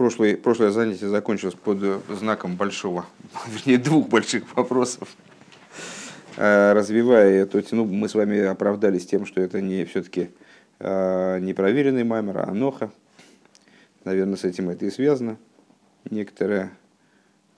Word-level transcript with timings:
прошлое, 0.00 0.34
прошлое 0.34 0.70
занятие 0.70 1.08
закончилось 1.08 1.54
под 1.54 2.02
знаком 2.08 2.56
большого, 2.56 3.04
вернее, 3.48 3.76
двух 3.76 4.08
больших 4.08 4.56
вопросов. 4.56 5.14
Э, 6.38 6.72
развивая 6.72 7.42
эту 7.42 7.60
тяну, 7.60 7.84
мы 7.84 8.08
с 8.08 8.14
вами 8.14 8.40
оправдались 8.40 9.04
тем, 9.04 9.26
что 9.26 9.42
это 9.42 9.60
не 9.60 9.84
все-таки 9.84 10.30
э, 10.78 11.38
не 11.40 11.52
проверенный 11.52 12.04
маймер, 12.04 12.38
а 12.38 12.44
аноха. 12.44 12.90
Наверное, 14.04 14.36
с 14.36 14.44
этим 14.44 14.70
это 14.70 14.86
и 14.86 14.90
связано. 14.90 15.36
Некоторая 16.08 16.72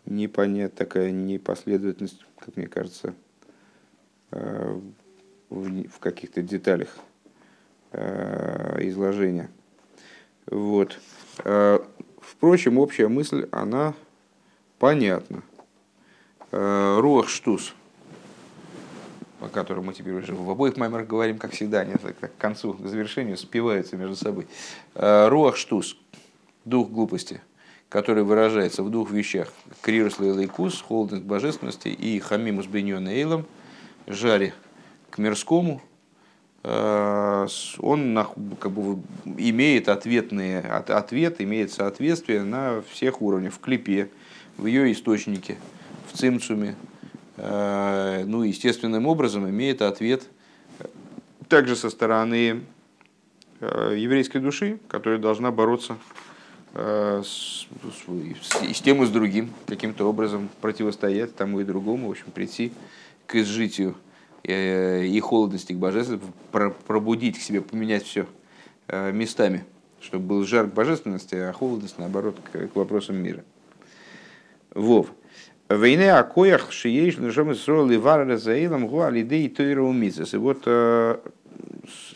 непонятная 0.05 0.69
такая 0.69 1.13
непоследовательность, 1.13 2.27
как 2.41 2.57
мне 2.57 2.67
кажется, 2.67 3.15
э, 4.33 4.81
в 5.49 5.99
каких-то 6.01 6.43
деталях 6.43 6.97
изложения. 7.93 9.49
Вот. 10.47 10.99
Впрочем, 12.23 12.79
общая 12.79 13.09
мысль, 13.09 13.49
она 13.53 13.95
понятна. 14.79 15.43
Руах 16.51 17.29
штус– 17.29 17.75
о 19.43 19.49
котором 19.49 19.87
мы 19.87 19.95
теперь 19.95 20.15
уже 20.15 20.35
в 20.35 20.49
обоих 20.49 20.77
маймерах 20.77 21.07
говорим, 21.07 21.39
как 21.39 21.53
всегда, 21.53 21.81
они 21.81 21.95
так, 21.95 22.17
к 22.17 22.39
концу, 22.39 22.75
к 22.75 22.87
завершению 22.87 23.37
спиваются 23.37 23.97
между 23.97 24.15
собой. 24.15 24.47
Э, 24.95 25.29
руах 25.29 25.57
штус, 25.57 25.97
дух 26.65 26.91
глупости, 26.91 27.41
который 27.89 28.23
выражается 28.23 28.83
в 28.83 28.91
двух 28.91 29.11
вещах. 29.11 29.53
Крирус 29.81 30.19
лейлайкус, 30.21 30.81
холодность 30.81 31.25
божественности 31.25 31.89
и 31.89 32.21
хамимус 32.21 32.67
беньон 32.67 33.09
эйлом, 33.09 33.45
жаре 34.07 34.55
к 35.11 35.19
мирскому, 35.19 35.83
э, 35.83 35.92
он 36.65 38.27
как 38.61 38.71
бы 38.71 39.03
имеет 39.37 39.89
ответные, 39.89 40.61
ответ, 40.61 41.41
имеет 41.41 41.73
соответствие 41.73 42.43
на 42.45 42.83
всех 42.89 43.21
уровнях, 43.21 43.53
в 43.53 43.59
клипе, 43.59 44.11
в 44.57 44.67
ее 44.67 44.93
источнике, 44.93 45.57
в 46.13 46.17
цимцуме, 46.17 46.77
Э, 47.37 48.25
ну, 48.27 48.43
естественным 48.43 49.07
образом 49.07 49.49
имеет 49.49 49.83
ответ 49.83 50.23
также 51.49 51.77
со 51.77 51.89
стороны 51.91 52.61
э, 53.61 53.95
еврейской 53.99 54.39
души, 54.39 54.79
которая 54.87 55.19
должна 55.19 55.51
бороться 55.51 55.97
э, 56.75 57.23
с, 57.25 57.67
с, 57.67 58.77
с 58.77 58.81
тем, 58.81 59.03
и 59.03 59.07
с 59.07 59.11
другим, 59.11 59.51
каким-то 59.67 60.09
образом 60.09 60.51
противостоять 60.61 61.35
тому 61.35 61.61
и 61.61 61.65
другому, 61.65 62.09
в 62.09 62.11
общем, 62.11 62.31
прийти 62.33 62.73
к 63.27 63.35
изжитию 63.37 63.97
и 64.45 65.21
холодности 65.23 65.73
к 65.73 65.77
божеству, 65.77 66.19
пробудить 66.51 67.39
к 67.39 67.43
себе, 67.43 67.61
поменять 67.61 68.05
все 68.05 68.27
местами, 68.89 69.65
чтобы 70.01 70.27
был 70.27 70.45
жар 70.45 70.67
к 70.67 70.75
божественности, 70.75 71.37
а 71.37 71.53
холодность, 71.53 71.99
наоборот, 71.99 72.37
к, 72.53 72.75
вопросам 72.75 73.17
мира. 73.17 73.45
Вов. 74.75 75.13
Войне 75.69 76.13
акоях 76.13 76.73
шиеш 76.73 77.17
нажом 77.17 77.55
срол 77.55 77.91
и 77.91 77.97
варра 77.97 78.37
заилам 78.37 78.87
гуа 78.89 79.11
лидей 79.11 79.49
тойра 79.49 79.83
умицес. 79.83 80.35
И 80.35 80.37
вот 80.37 80.63
э, 80.67 81.17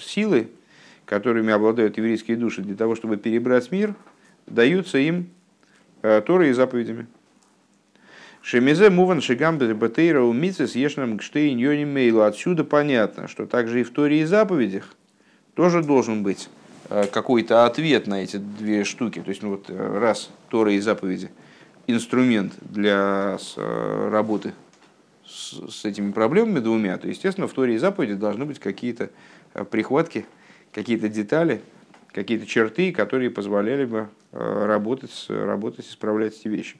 силы, 0.00 0.48
которыми 1.04 1.52
обладают 1.52 1.96
еврейские 1.96 2.36
души 2.36 2.62
для 2.62 2.74
того, 2.74 2.96
чтобы 2.96 3.16
перебрать 3.16 3.70
мир, 3.70 3.94
даются 4.46 4.98
им 4.98 5.30
э, 6.02 6.22
Торой 6.26 6.50
и 6.50 6.52
заповедями. 6.52 7.06
Шемизе 8.46 8.90
муван 8.90 9.20
шигам 9.20 9.58
бетейра 9.58 10.22
умицес 10.22 10.76
ешнам 10.76 11.16
гштейн 11.16 11.58
мейлу. 11.92 12.20
Отсюда 12.20 12.62
понятно, 12.62 13.26
что 13.26 13.44
также 13.46 13.80
и 13.80 13.82
в 13.82 13.90
Торе 13.90 14.20
и 14.20 14.24
заповедях 14.24 14.94
тоже 15.54 15.82
должен 15.82 16.22
быть 16.22 16.48
э, 16.88 17.06
какой-то 17.10 17.66
ответ 17.66 18.06
на 18.06 18.22
эти 18.22 18.36
две 18.36 18.84
штуки. 18.84 19.20
То 19.20 19.30
есть, 19.30 19.42
ну 19.42 19.50
вот 19.50 19.68
раз 19.68 20.30
Тора 20.48 20.72
и 20.72 20.78
заповеди– 20.78 21.30
инструмент 21.86 22.52
для 22.60 23.38
э, 23.56 24.08
работы 24.10 24.52
с, 25.24 25.70
с 25.70 25.84
этими 25.84 26.12
проблемами 26.12 26.60
двумя, 26.60 26.98
то, 26.98 27.08
естественно, 27.08 27.48
в 27.48 27.52
Торе 27.52 27.74
и 27.74 27.78
заповеди 27.78 28.14
должны 28.14 28.44
быть 28.44 28.58
какие-то 28.58 29.10
э, 29.54 29.64
прихватки, 29.64 30.26
какие-то 30.72 31.08
детали, 31.08 31.62
какие-то 32.16 32.46
черты, 32.46 32.92
которые 32.92 33.30
позволяли 33.30 33.84
бы 33.84 34.08
э, 34.32 34.64
работать, 34.66 35.26
работать, 35.28 35.86
исправлять 35.86 36.34
эти 36.40 36.48
вещи. 36.48 36.76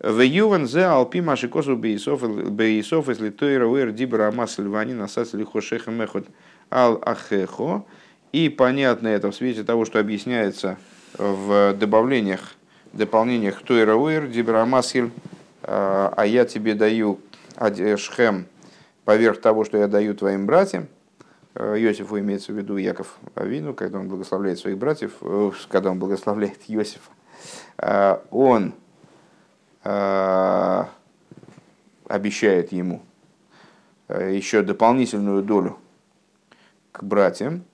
В 0.00 0.20
Юван 0.20 0.66
зе 0.66 0.84
алпи 0.84 1.20
машикосу 1.20 1.76
бейсов 1.76 2.22
бейсов 2.50 3.08
если 3.10 3.28
тойра 3.28 3.66
уэр 3.66 3.92
дибра 3.92 4.28
амас 4.28 4.58
львани 4.58 4.94
насас 4.94 5.34
лихо 5.34 5.60
шеха 5.60 5.90
мехот 5.90 6.26
ал 6.70 7.00
ахехо. 7.04 7.84
И 8.32 8.48
понятно 8.48 9.08
это 9.08 9.30
в 9.30 9.34
свете 9.34 9.64
того, 9.64 9.84
что 9.84 10.00
объясняется 10.00 10.78
в 11.18 11.74
добавлениях 11.74 12.54
дополнениях 12.92 13.62
Тойра 13.62 13.94
Уэр, 13.94 14.28
Дибрамасхиль, 14.28 15.10
а, 15.62 16.12
а 16.16 16.26
я 16.26 16.44
тебе 16.44 16.74
даю 16.74 17.20
Шхем 17.96 18.46
поверх 19.04 19.40
того, 19.40 19.64
что 19.64 19.78
я 19.78 19.88
даю 19.88 20.14
твоим 20.14 20.46
братьям. 20.46 20.88
А, 21.54 21.74
Иосифу 21.76 22.18
имеется 22.18 22.52
в 22.52 22.56
виду 22.56 22.76
Яков 22.76 23.18
Авину, 23.34 23.74
когда 23.74 23.98
он 23.98 24.08
благословляет 24.08 24.58
своих 24.58 24.78
братьев, 24.78 25.12
э, 25.20 25.50
когда 25.68 25.90
он 25.90 25.98
благословляет 25.98 26.58
Иосифа, 26.68 27.10
а, 27.78 28.22
он 28.30 28.74
обещает 32.06 32.70
ему 32.70 33.00
еще 34.08 34.60
дополнительную 34.60 35.42
долю 35.42 35.78
к 36.92 37.02
братьям, 37.02 37.64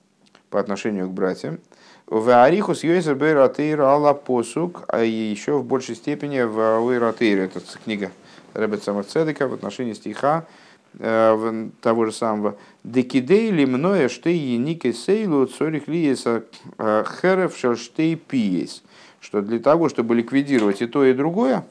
по 0.51 0.61
отношению 0.61 1.09
к 1.09 1.13
братьям. 1.13 1.59
В 2.07 2.45
Арихус 2.45 2.85
Йойзер 2.85 3.17
Бейратейр 3.17 3.81
Алла 3.81 4.13
Посук, 4.15 4.85
а 4.89 5.03
еще 5.03 5.59
в 5.59 5.65
большей 5.65 5.97
степени 5.97 6.43
в 6.43 6.79
Уиратейр, 6.79 7.41
это 7.41 7.61
книга 7.85 8.13
Ребет 8.55 8.85
Самарцедека 8.85 9.49
в 9.49 9.55
отношении 9.55 9.93
стиха 9.93 10.47
э, 10.47 10.66
того 10.99 12.07
же 12.07 12.13
самого. 12.13 12.57
Декидей 12.85 13.51
ли 13.51 13.67
мною 13.67 14.09
штей 14.09 14.39
еники 14.39 14.93
сейлу 14.93 15.47
цорих 15.47 15.89
лиеса 15.89 16.45
э, 16.79 17.05
херев 17.21 17.57
шерштей 17.57 18.17
пиес. 18.17 18.83
Что 19.21 19.43
для 19.43 19.59
того, 19.59 19.89
чтобы 19.89 20.15
ликвидировать 20.15 20.83
и 20.83 20.87
то, 20.87 21.05
и 21.05 21.13
другое, 21.13 21.67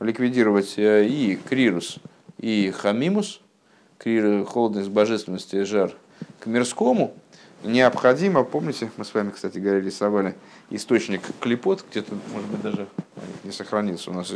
ликвидировать 0.00 0.74
э, 0.78 1.06
и 1.06 1.36
крирус, 1.36 1.98
и 2.38 2.72
хамимус, 2.76 3.40
холодность 3.98 4.90
божественности, 4.90 5.62
жар 5.62 5.92
к 6.40 6.46
мирскому– 6.46 7.14
необходимо, 7.66 8.44
помните, 8.44 8.90
мы 8.96 9.04
с 9.04 9.14
вами, 9.14 9.30
кстати 9.30 9.58
говоря, 9.58 9.80
рисовали 9.80 10.34
источник 10.70 11.22
клепот, 11.40 11.84
где-то, 11.90 12.14
может 12.32 12.48
быть, 12.48 12.62
даже 12.62 12.86
не 13.44 13.52
сохранился 13.52 14.10
у 14.10 14.14
нас 14.14 14.30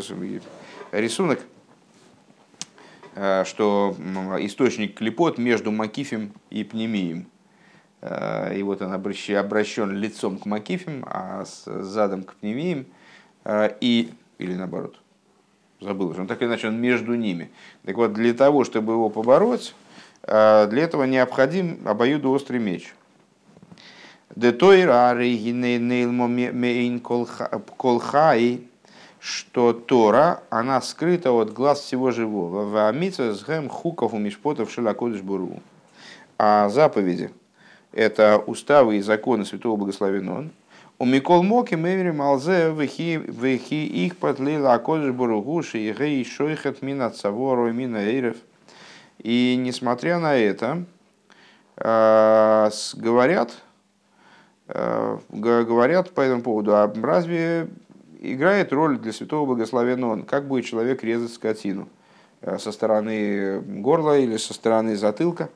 рисунок, 0.92 1.38
э, 1.38 1.42
что 3.14 3.96
источник 4.40 4.94
клепот 4.94 5.38
между 5.38 5.72
Макифем 5.72 6.32
и 6.50 6.64
Пнемием. 6.64 7.26
Э, 8.00 8.56
и 8.56 8.62
вот 8.62 8.82
он 8.82 8.92
обращен 8.92 9.90
лицом 9.92 10.38
к 10.38 10.46
Макифим, 10.46 11.04
а 11.06 11.44
с 11.44 11.64
задом 11.82 12.22
к 12.22 12.34
Пнемием. 12.34 12.86
Э, 13.44 13.70
и, 13.80 14.10
или 14.38 14.54
наоборот, 14.54 15.00
забыл 15.80 16.10
уже, 16.10 16.20
он 16.20 16.26
так 16.26 16.40
или 16.40 16.48
иначе, 16.48 16.68
он 16.68 16.80
между 16.80 17.14
ними. 17.14 17.50
Так 17.84 17.96
вот, 17.96 18.12
для 18.12 18.32
того, 18.32 18.64
чтобы 18.64 18.92
его 18.92 19.08
побороть, 19.10 19.74
для 20.22 20.68
этого 20.82 21.04
необходим 21.04 21.80
обоюдоострый 21.86 22.60
меч– 22.60 22.94
колхай, 27.76 28.68
что 29.20 29.72
Тора, 29.72 30.42
она 30.50 30.80
скрыта 30.80 31.32
от 31.32 31.52
глаз 31.52 31.80
всего 31.80 32.10
живого. 32.10 32.64
В 32.64 32.88
амитсва 32.88 33.34
с 33.34 33.44
гэм 33.44 33.68
хуков 33.68 34.14
у 34.14 34.18
мишпотов 34.18 34.70
шелакодыш 34.70 35.20
буру. 35.20 35.60
А 36.38 36.68
заповеди– 36.68 37.30
это 37.92 38.38
уставы 38.38 38.96
и 38.96 39.02
законы 39.02 39.44
святого 39.44 39.76
благословен 39.76 40.28
он. 40.28 40.50
У 40.98 41.04
Микол 41.04 41.42
Моки 41.42 41.74
Мевери 41.74 42.10
Малзе 42.10 42.72
вехи 42.72 43.86
их 44.04 44.16
подлила 44.18 44.74
Акодыш 44.74 45.12
Буругуши 45.12 45.78
и 45.78 45.92
Гей 45.92 46.24
Шойхат 46.24 46.82
Мина 46.82 47.10
Цавору 47.10 47.72
Мина 47.72 47.98
Эйрев. 47.98 48.36
И 49.18 49.56
несмотря 49.58 50.18
на 50.18 50.36
это, 50.36 50.84
а, 51.76 52.70
говорят, 52.94 53.52
Э, 54.72 55.18
говорят 55.30 56.10
по 56.10 56.20
этому 56.20 56.42
поводу, 56.42 56.76
а 56.76 56.92
разве 57.02 57.68
играет 58.20 58.72
роль 58.72 58.98
для 58.98 59.12
святого 59.12 59.46
благословенного 59.46 60.22
как 60.22 60.46
будет 60.46 60.64
человек 60.64 61.02
резать 61.02 61.32
скотину? 61.32 61.88
Э, 62.40 62.58
со 62.58 62.72
стороны 62.72 63.60
горла 63.60 64.18
или 64.18 64.36
со 64.36 64.54
стороны 64.54 64.96
затылка? 64.96 65.50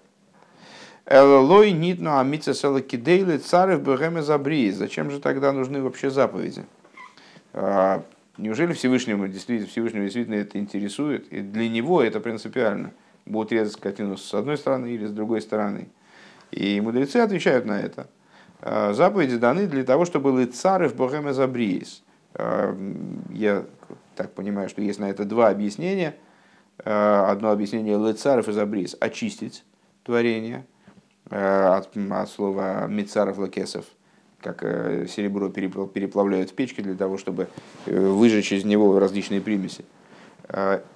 Лой 1.11 1.73
нитну 1.73 2.19
амица 2.19 2.55
кидейли 2.81 3.37
царев 3.37 3.83
бегеме 3.83 4.23
забри. 4.23 4.71
Зачем 4.71 5.11
же 5.11 5.21
тогда 5.21 5.53
нужны 5.53 5.83
вообще 5.83 6.11
заповеди? 6.11 6.65
Э, 7.53 8.01
неужели 8.39 8.73
Всевышнему 8.73 9.29
действительно, 9.29 9.69
Всевышнему 9.69 10.05
действительно 10.05 10.37
это 10.37 10.59
интересует? 10.59 11.29
И 11.33 11.41
для 11.41 11.69
него 11.69 12.03
это 12.03 12.21
принципиально. 12.21 12.93
Будут 13.27 13.53
резать 13.53 13.75
скотину 13.75 14.17
с 14.17 14.35
одной 14.35 14.59
стороны 14.59 14.89
или 14.89 15.07
с 15.07 15.11
другой 15.11 15.41
стороны. 15.41 15.89
И 16.51 16.81
мудрецы 16.81 17.19
отвечают 17.19 17.65
на 17.65 17.81
это– 17.81 18.09
Э, 18.67 18.95
заповеди 18.95 19.37
даны 19.37 19.67
для 19.67 19.85
того, 19.85 20.07
чтобы 20.07 20.41
лицары 20.41 20.89
в 20.89 20.97
Богеме 20.97 21.35
Забриис, 21.35 22.03
Я 22.37 23.65
так 24.17 24.33
понимаю, 24.33 24.69
что 24.69 24.83
есть 24.83 24.99
на 24.99 25.09
это 25.11 25.25
два 25.25 25.49
объяснения. 25.49 26.17
Одно 26.79 27.51
объяснение 27.51 27.97
лецаров 27.97 28.49
и 28.49 28.53
забрис– 28.53 28.97
очистить 29.01 29.65
творение 30.03 30.67
от, 31.31 31.97
от 31.97 32.29
слова 32.29 32.87
мицаров 32.89 33.39
лакесов, 33.39 33.85
как 34.41 34.61
серебро 34.63 35.49
переплавляют 35.49 36.51
в 36.51 36.55
печке 36.55 36.83
для 36.83 36.97
того, 36.97 37.17
чтобы 37.17 37.49
выжечь 37.87 38.53
из 38.53 38.65
него 38.65 38.99
различные 38.99 39.41
примеси. 39.41 39.85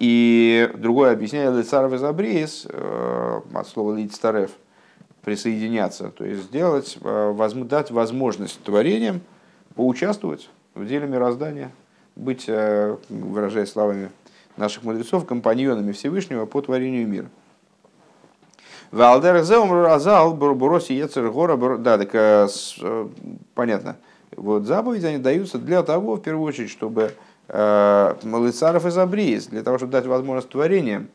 И 0.00 0.70
другое 0.74 1.12
объяснение 1.12 1.56
лецаров 1.56 1.92
и 1.92 1.98
забрис 1.98 2.66
от 2.66 3.68
слова 3.68 3.96
лицарев– 3.96 4.50
присоединяться, 5.28 6.10
то 6.10 6.24
есть 6.24 6.44
сделать, 6.44 6.98
э, 7.02 7.52
дать 7.64 7.90
возможность 7.90 8.62
творениям 8.62 9.20
поучаствовать 9.74 10.48
в 10.78 10.86
деле 10.86 11.06
мироздания, 11.06 11.70
быть, 12.16 12.44
э, 12.48 12.96
выражаясь 13.08 13.70
словами 13.70 14.10
наших 14.56 14.84
мудрецов, 14.84 15.26
компаньонами 15.26 15.92
Всевышнего 15.92 16.46
по 16.46 16.60
творению 16.62 17.06
мира. 17.06 17.26
Да, 21.78 21.98
так 21.98 22.10
э, 22.14 22.48
понятно. 23.54 23.96
Вот 24.36 24.64
заповеди 24.64 25.06
они 25.06 25.18
даются 25.18 25.58
для 25.58 25.82
того, 25.82 26.16
в 26.16 26.22
первую 26.22 26.46
очередь, 26.46 26.70
чтобы 26.70 27.14
Малыцаров 27.50 28.84
и 28.84 28.90
для 29.48 29.62
того, 29.62 29.78
чтобы 29.78 29.92
дать 29.92 30.04
возможность 30.04 30.50
творениям 30.50 31.08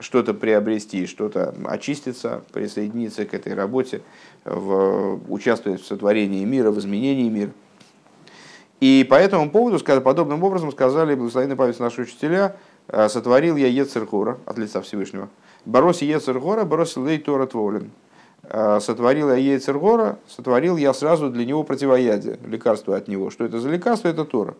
что-то 0.00 0.34
приобрести, 0.34 1.06
что-то 1.06 1.54
очиститься, 1.64 2.42
присоединиться 2.52 3.24
к 3.24 3.32
этой 3.32 3.54
работе, 3.54 4.02
в, 4.44 5.18
участвовать 5.32 5.80
в 5.80 5.86
сотворении 5.86 6.44
мира, 6.44 6.70
в 6.70 6.78
изменении 6.78 7.30
мира. 7.30 7.52
И 8.80 9.04
по 9.08 9.14
этому 9.14 9.50
поводу, 9.50 9.82
подобным 10.00 10.42
образом 10.44 10.70
сказали 10.70 11.14
благословенные 11.14 11.56
память 11.56 11.80
наши 11.80 12.02
учителя, 12.02 12.56
«Э, 12.86 13.08
сотворил 13.08 13.56
я 13.56 13.66
Ецергора 13.66 14.38
от 14.46 14.56
лица 14.58 14.80
Всевышнего. 14.80 15.28
Бороси 15.64 16.04
Ецергора, 16.04 16.64
бороси 16.64 17.00
Лей 17.00 17.18
Тора 17.18 17.46
Тволин. 17.46 17.90
«Э, 18.44 18.78
сотворил 18.80 19.30
я 19.30 19.36
Ецергора, 19.36 20.18
сотворил 20.28 20.76
я 20.76 20.94
сразу 20.94 21.28
для 21.28 21.44
него 21.44 21.64
противоядие, 21.64 22.38
лекарство 22.46 22.96
от 22.96 23.08
него. 23.08 23.30
Что 23.30 23.44
это 23.44 23.60
за 23.60 23.68
лекарство? 23.68 24.08
Это 24.08 24.24
Тора. 24.24 24.54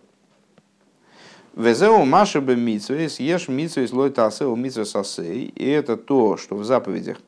Везеу 1.55 2.05
маши 2.05 2.41
бы 2.41 2.55
митсвейс, 2.55 3.19
ешь 3.20 3.49
митсвейс 3.49 3.93
лой 3.93 4.11
тасеу 4.11 4.55
митсвейс. 4.56 5.19
И 5.19 5.65
это 5.69 5.97
то, 5.97 6.37
что 6.37 6.56
в 6.56 6.65
заповедях 6.65 7.19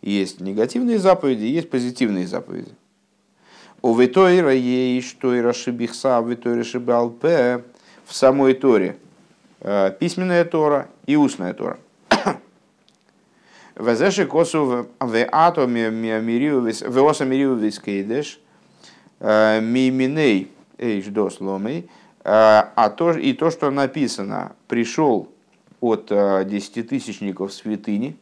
есть 0.00 0.40
негативные 0.40 0.98
заповеди, 0.98 1.44
есть 1.44 1.70
позитивные 1.70 2.26
заповеди. 2.26 2.72
У 3.82 3.94
Витойра 3.94 4.52
есть 4.54 5.18
Тойра 5.18 5.52
Шибихса, 5.52 6.20
Витойра 6.26 6.64
Шибалпе 6.64 7.62
в 8.04 8.14
самой 8.14 8.54
Торе. 8.54 8.96
Э, 9.60 9.92
письменная 9.98 10.44
Тора 10.44 10.88
и 11.06 11.16
устная 11.16 11.54
Тора. 11.54 11.78
Везеши 13.76 14.26
косу 14.26 14.86
в 14.98 15.24
ато 15.32 15.64
веоса 15.64 17.24
мирию 17.24 17.54
вискейдеш 17.56 18.40
э, 19.20 19.60
миминей 19.60 20.50
эйш 20.78 21.06
досломей 21.06 21.88
Э, 22.24 22.74
а 22.74 22.90
то, 22.90 23.12
и 23.12 23.32
то, 23.34 23.50
что 23.50 23.70
написано, 23.70 24.56
пришел 24.66 25.28
от 25.80 26.06
десятитысячников 26.08 27.52
святыни, 27.52 28.16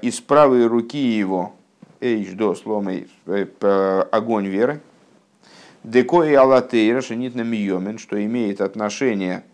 из 0.00 0.20
правой 0.20 0.66
руки 0.66 0.98
его, 0.98 1.52
эйч 2.00 2.34
до 2.34 2.54
сломой, 2.54 3.08
огонь 4.10 4.46
веры, 4.46 4.80
деко 5.84 6.22
и 6.22 6.34
алатейра 6.34 7.00
шенитна 7.00 7.42
миомен, 7.42 7.98
что 7.98 8.22
имеет 8.24 8.60
отношение 8.60 9.44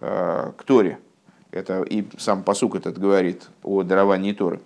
к 0.00 0.56
Торе. 0.64 0.98
Это 1.50 1.82
и 1.82 2.04
сам 2.18 2.42
посук 2.42 2.76
этот 2.76 2.98
говорит 2.98 3.48
о 3.62 3.82
даровании 3.82 4.32
Торы 4.32 4.60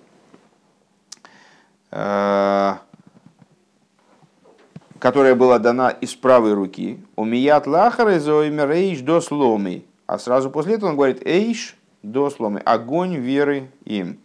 которая 5.01 5.35
была 5.35 5.59
дана 5.59 5.91
из 5.91 6.15
правой 6.15 6.53
руки, 6.53 7.01
умият 7.17 7.67
лахары 7.67 8.21
зоимер 8.21 8.71
эйш 8.71 9.01
до 9.01 9.21
сломы. 9.21 9.85
А 10.07 10.19
сразу 10.19 10.51
после 10.51 10.75
этого 10.75 10.91
он 10.91 10.97
говорит 10.97 11.27
эйш 11.27 11.77
до 12.03 12.29
сломы, 12.31 12.61
огонь 12.61 13.17
веры 13.17 13.71
им. 13.85 14.21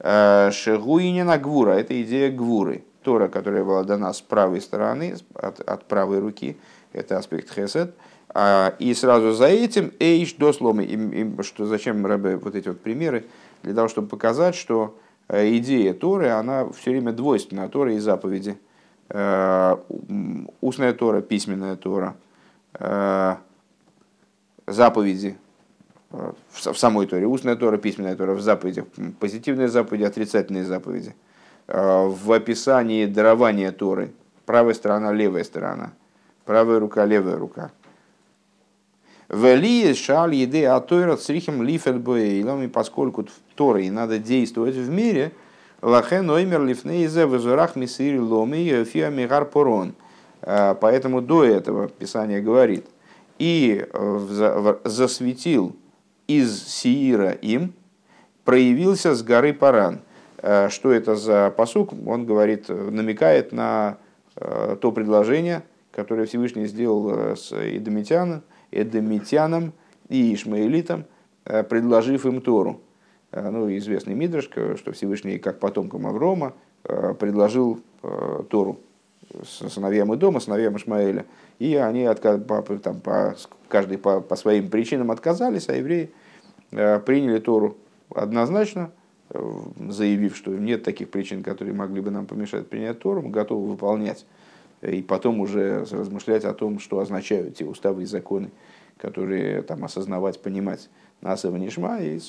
Э, 0.00 0.50
Шегуинина 0.52 1.38
гвура, 1.38 1.72
это 1.72 2.00
идея 2.02 2.30
гвуры. 2.30 2.84
Тора, 3.02 3.28
которая 3.28 3.64
была 3.64 3.84
дана 3.84 4.12
с 4.12 4.20
правой 4.20 4.60
стороны, 4.60 5.16
от, 5.34 5.60
от 5.60 5.84
правой 5.84 6.18
руки, 6.18 6.56
это 6.92 7.16
аспект 7.16 7.52
хесед. 7.52 7.94
А, 8.30 8.74
и 8.78 8.92
сразу 8.92 9.32
за 9.32 9.46
этим 9.46 9.92
эйш 9.98 10.34
до 10.34 10.52
сломы. 10.52 10.84
И, 10.84 11.22
и, 11.22 11.42
что, 11.42 11.66
зачем 11.66 12.04
Рэбе 12.04 12.36
вот 12.36 12.54
эти 12.54 12.68
вот 12.68 12.80
примеры? 12.80 13.24
Для 13.62 13.74
того, 13.74 13.88
чтобы 13.88 14.08
показать, 14.08 14.54
что 14.54 14.96
э, 15.28 15.56
идея 15.56 15.94
Торы, 15.94 16.28
она 16.28 16.68
все 16.70 16.90
время 16.90 17.12
двойственна 17.12 17.68
Торы 17.68 17.94
и 17.94 17.98
заповеди 17.98 18.58
Э, 19.10 19.78
устная 20.60 20.92
Тора, 20.92 21.22
письменная 21.22 21.76
Тора, 21.76 22.16
заповеди 24.66 25.38
в 26.10 26.74
самой 26.74 27.06
Торе, 27.06 27.26
устная 27.26 27.56
Тора, 27.56 27.76
письменная 27.76 28.16
Тора 28.16 28.34
в 28.34 28.40
заповедях, 28.40 28.86
позитивные 29.20 29.68
заповеди, 29.68 30.04
отрицательные 30.04 30.64
заповеди, 30.64 31.14
в 31.66 32.32
описании 32.32 33.04
дарования 33.04 33.72
Торы, 33.72 34.12
правая 34.46 34.74
сторона, 34.74 35.12
левая 35.12 35.44
сторона, 35.44 35.92
правая 36.46 36.78
рука, 36.78 37.04
левая 37.04 37.36
рука. 37.36 37.70
Вели 39.28 39.92
шаль 39.92 40.34
еды 40.34 40.64
а 40.64 40.80
тойра 40.80 41.16
црихим 41.16 41.62
лифет 41.62 42.00
боейлом, 42.00 42.62
и 42.62 42.68
поскольку 42.68 43.24
в 43.24 43.54
Торе 43.54 43.90
надо 43.90 44.18
действовать 44.18 44.76
в 44.76 44.88
мире– 44.88 45.32
Лахен 45.80 46.28
оймер 46.28 46.64
лифнейзе 46.64 47.26
везурах 47.26 47.76
мисири 47.76 48.18
ломи 48.18 48.84
фиа 48.84 49.10
мигар 49.10 49.44
порон. 49.44 49.94
А, 50.42 50.74
поэтому 50.74 51.20
до 51.20 51.44
этого 51.44 51.88
Писание 51.88 52.40
говорит, 52.40 52.86
и 53.38 53.86
э, 53.92 54.74
засветил 54.84 55.76
из 56.28 56.68
Сиира 56.68 57.32
им, 57.32 57.72
проявился 58.44 59.14
с 59.14 59.22
горы 59.22 59.52
Паран. 59.52 60.02
А, 60.38 60.68
что 60.68 60.92
это 60.92 61.16
за 61.16 61.50
посук? 61.50 61.92
Он 62.06 62.24
говорит, 62.24 62.68
намекает 62.68 63.50
на 63.50 63.98
э, 64.36 64.76
то 64.80 64.92
предложение, 64.92 65.64
которое 65.90 66.26
Всевышний 66.26 66.66
сделал 66.66 67.10
э, 67.10 67.36
с 67.36 67.52
Эдомитяном, 67.52 68.42
Эдомитяном 68.70 69.72
и 70.08 70.32
Ишмаэлитом, 70.34 71.06
предложив 71.44 72.26
им 72.26 72.40
Тору. 72.40 72.80
Э, 73.30 73.50
ну, 73.50 73.74
известный 73.76 74.14
Мидраш, 74.14 74.44
что 74.44 74.92
Всевышний, 74.92 75.38
как 75.38 75.58
потомкам 75.58 76.06
Аврома, 76.06 76.54
э, 76.84 77.14
предложил 77.14 77.80
э, 78.02 78.42
Тору 78.48 78.78
сыновьям 79.44 80.16
дома, 80.18 80.40
сыновьям 80.40 80.76
Ишмаэля. 80.76 81.26
И 81.58 81.74
они 81.74 82.08
там, 82.14 83.00
по, 83.00 83.36
каждый 83.68 83.98
по, 83.98 84.20
по 84.20 84.36
своим 84.36 84.70
причинам 84.70 85.10
отказались, 85.10 85.68
а 85.68 85.74
евреи 85.74 86.10
приняли 86.70 87.38
Тору 87.38 87.76
однозначно, 88.14 88.90
заявив, 89.88 90.36
что 90.36 90.50
нет 90.50 90.82
таких 90.82 91.10
причин, 91.10 91.42
которые 91.42 91.74
могли 91.74 92.00
бы 92.00 92.10
нам 92.10 92.26
помешать 92.26 92.68
принять 92.68 92.98
Тору, 93.00 93.22
мы 93.22 93.30
готовы 93.30 93.68
выполнять. 93.68 94.26
И 94.82 95.02
потом 95.02 95.40
уже 95.40 95.84
размышлять 95.90 96.44
о 96.44 96.54
том, 96.54 96.78
что 96.78 97.00
означают 97.00 97.56
те 97.56 97.64
уставы 97.64 98.02
и 98.02 98.06
законы, 98.06 98.50
которые 98.96 99.62
там 99.62 99.84
осознавать, 99.84 100.40
понимать. 100.40 100.88
Нишма. 101.20 101.98
И... 102.00 102.20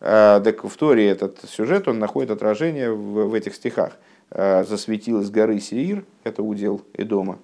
А, 0.00 0.40
так 0.40 0.64
в 0.64 0.76
Торе 0.76 1.06
этот 1.08 1.38
сюжет 1.46 1.88
он 1.88 1.98
находит 1.98 2.30
отражение 2.30 2.90
в, 2.90 3.28
в 3.28 3.34
этих 3.34 3.54
стихах. 3.54 3.98
А, 4.30 4.64
Засветил 4.64 5.20
из 5.20 5.30
горы 5.30 5.60
Сеир, 5.60 6.04
это 6.24 6.42
удел 6.42 6.82
Эдома. 6.94 7.38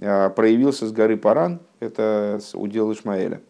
А, 0.00 0.30
проявился 0.30 0.86
с 0.86 0.92
горы 0.92 1.16
Паран, 1.16 1.60
это 1.80 2.40
удел 2.54 2.90
Ишмаэля. 2.92 3.42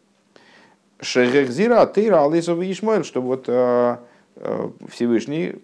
Шехзира 1.03 1.85
Тейра 1.87 2.25
Алисова 2.25 2.63
Ишмаэль, 2.71 3.05
что 3.05 3.21
вот 3.21 3.47
Всевышний 4.89 5.57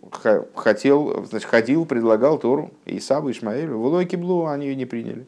хотел, 0.54 1.24
значит, 1.24 1.48
ходил, 1.48 1.86
предлагал 1.86 2.38
Тору 2.38 2.70
Исаву 2.84 3.30
Ишмаэлю. 3.30 3.78
В 3.78 3.86
Лойке 3.86 4.16
Блу 4.16 4.46
они 4.46 4.66
ее 4.66 4.76
не 4.76 4.84
приняли. 4.84 5.26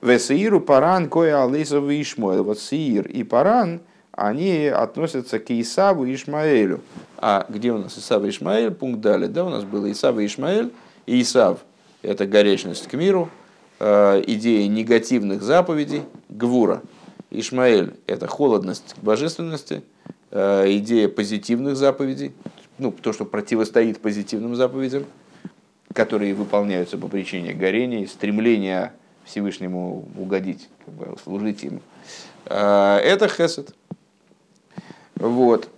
Весеиру 0.00 0.60
Паран 0.60 1.08
Коя 1.08 1.44
Алисова 1.44 2.00
Ишмаэль. 2.00 2.42
Вот 2.42 2.60
Сиир 2.60 3.08
и 3.08 3.24
Паран– 3.24 3.80
они 4.16 4.66
относятся 4.66 5.38
к 5.38 5.50
Исаву 5.50 6.06
и 6.06 6.14
Ишмаэлю. 6.14 6.80
А 7.18 7.44
где 7.50 7.70
у 7.70 7.78
нас 7.78 7.98
Исав 7.98 8.24
и 8.24 8.30
Ишмаэль? 8.30 8.70
Пункт 8.70 9.02
далее. 9.02 9.28
Да, 9.28 9.44
у 9.44 9.50
нас 9.50 9.64
было 9.64 9.92
Исав 9.92 10.18
и 10.18 10.24
Ишмаэль. 10.24 10.72
И 11.04 11.20
Исав– 11.20 11.58
это 12.02 12.26
горячность 12.26 12.88
к 12.88 12.94
миру, 12.94 13.28
э, 13.78 14.22
идея 14.26 14.66
негативных 14.68 15.42
заповедей, 15.42 16.02
гвура. 16.30 16.80
Ишмаэль– 17.30 17.94
это 18.06 18.26
холодность 18.26 18.94
к 18.94 18.98
божественности, 19.02 19.82
э, 20.30 20.64
идея 20.78 21.08
позитивных 21.08 21.76
заповедей, 21.76 22.32
ну, 22.78 22.92
то, 22.92 23.12
что 23.12 23.24
противостоит 23.24 24.00
позитивным 24.00 24.54
заповедям, 24.54 25.04
которые 25.92 26.34
выполняются 26.34 26.98
по 26.98 27.08
причине 27.08 27.52
горения, 27.54 28.06
стремления 28.06 28.92
Всевышнему 29.24 30.06
угодить, 30.16 30.68
как 30.84 30.94
бы 30.94 31.16
служить 31.24 31.62
ему. 31.62 31.80
Это 32.44 33.28
хесед. 33.28 33.74
Вот. 35.14 35.68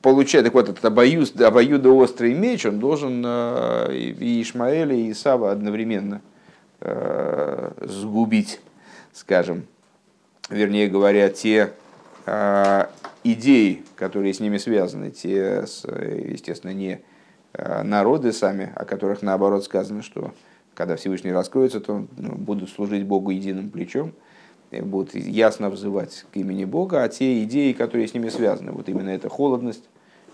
Получает, 0.00 0.46
так 0.46 0.54
вот, 0.54 0.68
этот 0.70 0.84
обоюд, 0.84 1.38
обоюдоострый 1.40 2.34
меч, 2.34 2.64
он 2.66 2.80
должен 2.80 3.24
и 3.24 4.42
Ишмаэля, 4.42 4.96
и 4.96 5.12
Исава 5.12 5.52
одновременно 5.52 6.22
сгубить, 6.80 8.58
скажем. 9.12 9.66
Вернее 10.52 10.88
говоря, 10.88 11.30
те 11.30 11.72
идеи, 13.24 13.82
которые 13.96 14.34
с 14.34 14.40
ними 14.40 14.58
связаны, 14.58 15.10
те, 15.10 15.64
естественно, 15.64 16.72
не 16.72 17.00
народы 17.82 18.32
сами, 18.32 18.72
о 18.76 18.84
которых 18.84 19.22
наоборот 19.22 19.64
сказано, 19.64 20.02
что 20.02 20.32
когда 20.74 20.96
Всевышний 20.96 21.32
раскроется, 21.32 21.80
то 21.80 22.06
ну, 22.16 22.34
будут 22.34 22.70
служить 22.70 23.04
Богу 23.04 23.30
единым 23.30 23.70
плечом, 23.70 24.12
будут 24.70 25.14
ясно 25.14 25.68
взывать 25.70 26.24
к 26.32 26.36
имени 26.36 26.64
Бога, 26.64 27.02
а 27.02 27.08
те 27.08 27.42
идеи, 27.44 27.72
которые 27.72 28.08
с 28.08 28.14
ними 28.14 28.28
связаны, 28.28 28.72
вот 28.72 28.88
именно 28.88 29.10
эта 29.10 29.28
холодность 29.28 29.84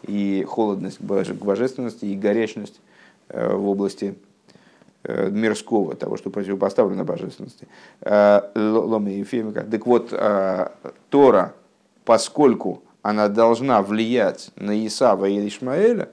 и 0.02 0.44
холодность 0.48 0.98
к 0.98 1.44
божественности 1.44 2.04
и 2.04 2.14
горячность 2.14 2.80
э, 3.28 3.54
в 3.54 3.68
области 3.68 4.14
мирского, 5.30 5.94
того, 5.94 6.16
что 6.16 6.30
противопоставлено 6.30 7.04
божественности. 7.04 7.66
Э, 8.00 8.42
так 9.70 9.86
вот, 9.86 10.12
Тора, 11.10 11.54
поскольку 12.04 12.82
она 13.02 13.28
должна 13.28 13.82
влиять 13.82 14.50
на 14.56 14.86
Исава 14.86 15.26
и 15.26 15.48
Ишмаэля, 15.48 16.08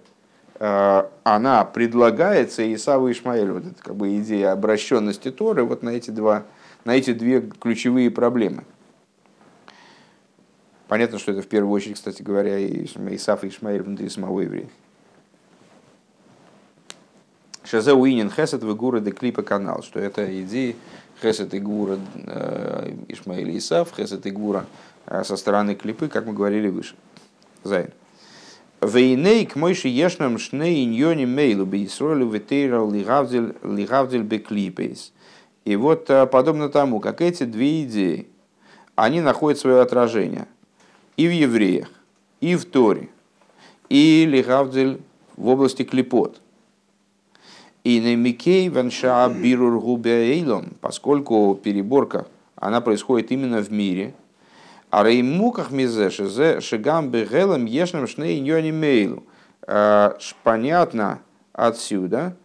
Э, 0.57 1.09
она 1.23 1.65
предлагается 1.65 2.73
Исаву 2.73 3.09
и 3.09 3.11
Ишмаэлю. 3.11 3.55
Вот 3.55 3.65
это 3.65 3.83
как 3.83 3.95
бы 3.95 4.17
идея 4.17 4.53
обращенности 4.53 5.31
Торы 5.31 5.63
вот 5.63 5.83
на 5.83 5.89
эти, 5.89 6.11
два, 6.11 6.43
на 6.85 6.95
эти 6.95 7.13
две 7.13 7.41
ключевые 7.41 8.09
проблемы. 8.09 8.63
Понятно, 10.87 11.17
что 11.17 11.31
это 11.31 11.41
в 11.41 11.47
первую 11.47 11.73
очередь, 11.73 11.95
кстати 11.95 12.21
говоря, 12.21 12.59
и 12.59 12.85
Исаф 12.85 13.43
и 13.43 13.49
Ишмаэль 13.49 13.81
внутри 13.81 14.07
самого 14.07 14.41
еврея. 14.41 14.69
Шазе 17.65 17.93
Уинин 17.93 18.29
Хесед 18.29 18.63
в 18.63 18.75
Гура 18.75 18.99
де 18.99 19.11
Клипа 19.11 19.41
канал, 19.41 19.81
что 19.81 19.99
это 19.99 20.41
идеи 20.43 20.75
Хесед 21.21 21.53
и 21.53 21.59
Гура 21.59 21.97
э, 22.15 22.93
Ишмаэль 23.07 23.49
и 23.49 23.57
Исаф, 23.57 23.93
Хесед 23.97 24.25
и 24.27 24.31
Гура 24.31 24.65
э, 25.07 25.23
со 25.23 25.35
стороны 25.35 25.73
клипы, 25.73 26.07
как 26.07 26.25
мы 26.27 26.33
говорили 26.33 26.67
выше. 26.67 26.95
Зайн. 27.63 27.89
Вейней 28.81 29.47
к 29.47 29.55
мойши 29.55 29.87
ешнам 29.87 30.37
шней 30.37 30.85
иньони 30.85 31.25
мейлу 31.25 31.65
бейсролю 31.65 32.29
ветейрал 32.29 32.91
лигавдель 32.91 34.23
беклипейс. 34.23 35.11
И 35.63 35.75
вот 35.75 36.09
э, 36.11 36.27
подобно 36.27 36.69
тому, 36.69 36.99
как 36.99 37.21
эти 37.21 37.45
две 37.45 37.83
идеи, 37.83 38.27
они 38.95 39.21
находят 39.21 39.59
свое 39.59 39.81
отражение 39.81 40.47
и 41.17 41.27
в 41.27 41.31
евреях, 41.31 41.89
и 42.41 42.55
в 42.55 42.65
Торе, 42.65 43.09
и 43.89 44.25
лигавдель 44.27 45.01
в 45.35 45.47
области 45.47 45.83
клипот. 45.83 46.41
И 47.85 48.01
на 48.01 48.17
Микей 48.17 48.67
ванша 48.67 49.29
бирур 49.29 49.79
губейлом, 49.79 50.73
поскольку 50.81 51.55
переборка, 51.55 52.27
она 52.57 52.81
происходит 52.81 53.31
именно 53.31 53.61
в 53.61 53.71
мире– 53.71 54.13
а 54.95 55.03
реймуках 55.03 55.71
мизе 55.71 56.09
шигам 56.09 57.09
бегелем 57.09 57.65
ешнам 57.65 58.07
шней 58.07 58.39
мейлу. 58.71 59.23
А, 59.67 60.17
понятно 60.43 61.19
отсюда, 61.51 62.37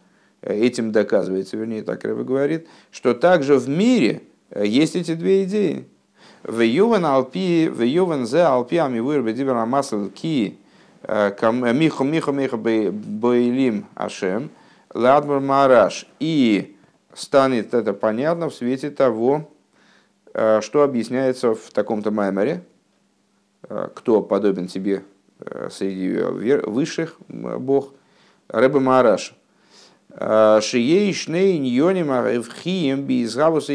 э, 0.43 0.59
этим 0.59 0.91
доказывается, 0.91 1.57
вернее, 1.57 1.85
так 1.85 2.03
Рэбе 2.03 2.25
говорит, 2.25 2.67
что 2.91 3.15
также 3.15 3.57
в 3.57 3.69
мире 3.69 4.23
э, 4.51 4.67
есть 4.67 4.97
эти 4.97 5.15
две 5.15 5.45
идеи. 5.45 5.85
В 6.43 6.61
Йован 6.61 7.05
Алпи, 7.05 7.69
в 7.69 7.83
Йован 7.83 8.27
зе 8.27 8.43
Алпи 8.43 8.79
Амивур 8.79 9.23
Бедибер 9.23 9.55
Амасл 9.55 10.09
Ки 10.09 10.59
э, 11.03 11.31
Михо 11.73 12.03
Михо 12.03 12.33
Михо 12.33 12.57
Бойлим 12.57 13.87
Ашем 13.95 14.51
Ладмар 14.93 15.41
Мараш. 15.41 16.07
И 16.19 16.77
станет 17.15 17.75
это 17.75 17.93
понятно 17.93 18.49
в 18.49 18.55
свете 18.55 18.91
того, 18.91 19.49
Э, 20.33 20.61
что 20.63 20.83
объясняется 20.83 21.55
в 21.55 21.71
таком-то 21.73 22.11
маймере, 22.11 22.63
э, 23.69 23.89
кто 23.95 24.23
подобен 24.23 24.69
тебе 24.69 25.03
э, 25.41 25.69
среди 25.71 26.09
высших 26.69 27.17
бог, 27.29 27.93
Рэбе 28.49 28.81
Маараш. 28.81 29.35
Шией 30.13 31.13
шней 31.13 31.57
ньоним 31.59 32.11
авхием 32.11 33.05
бизгавуса 33.05 33.73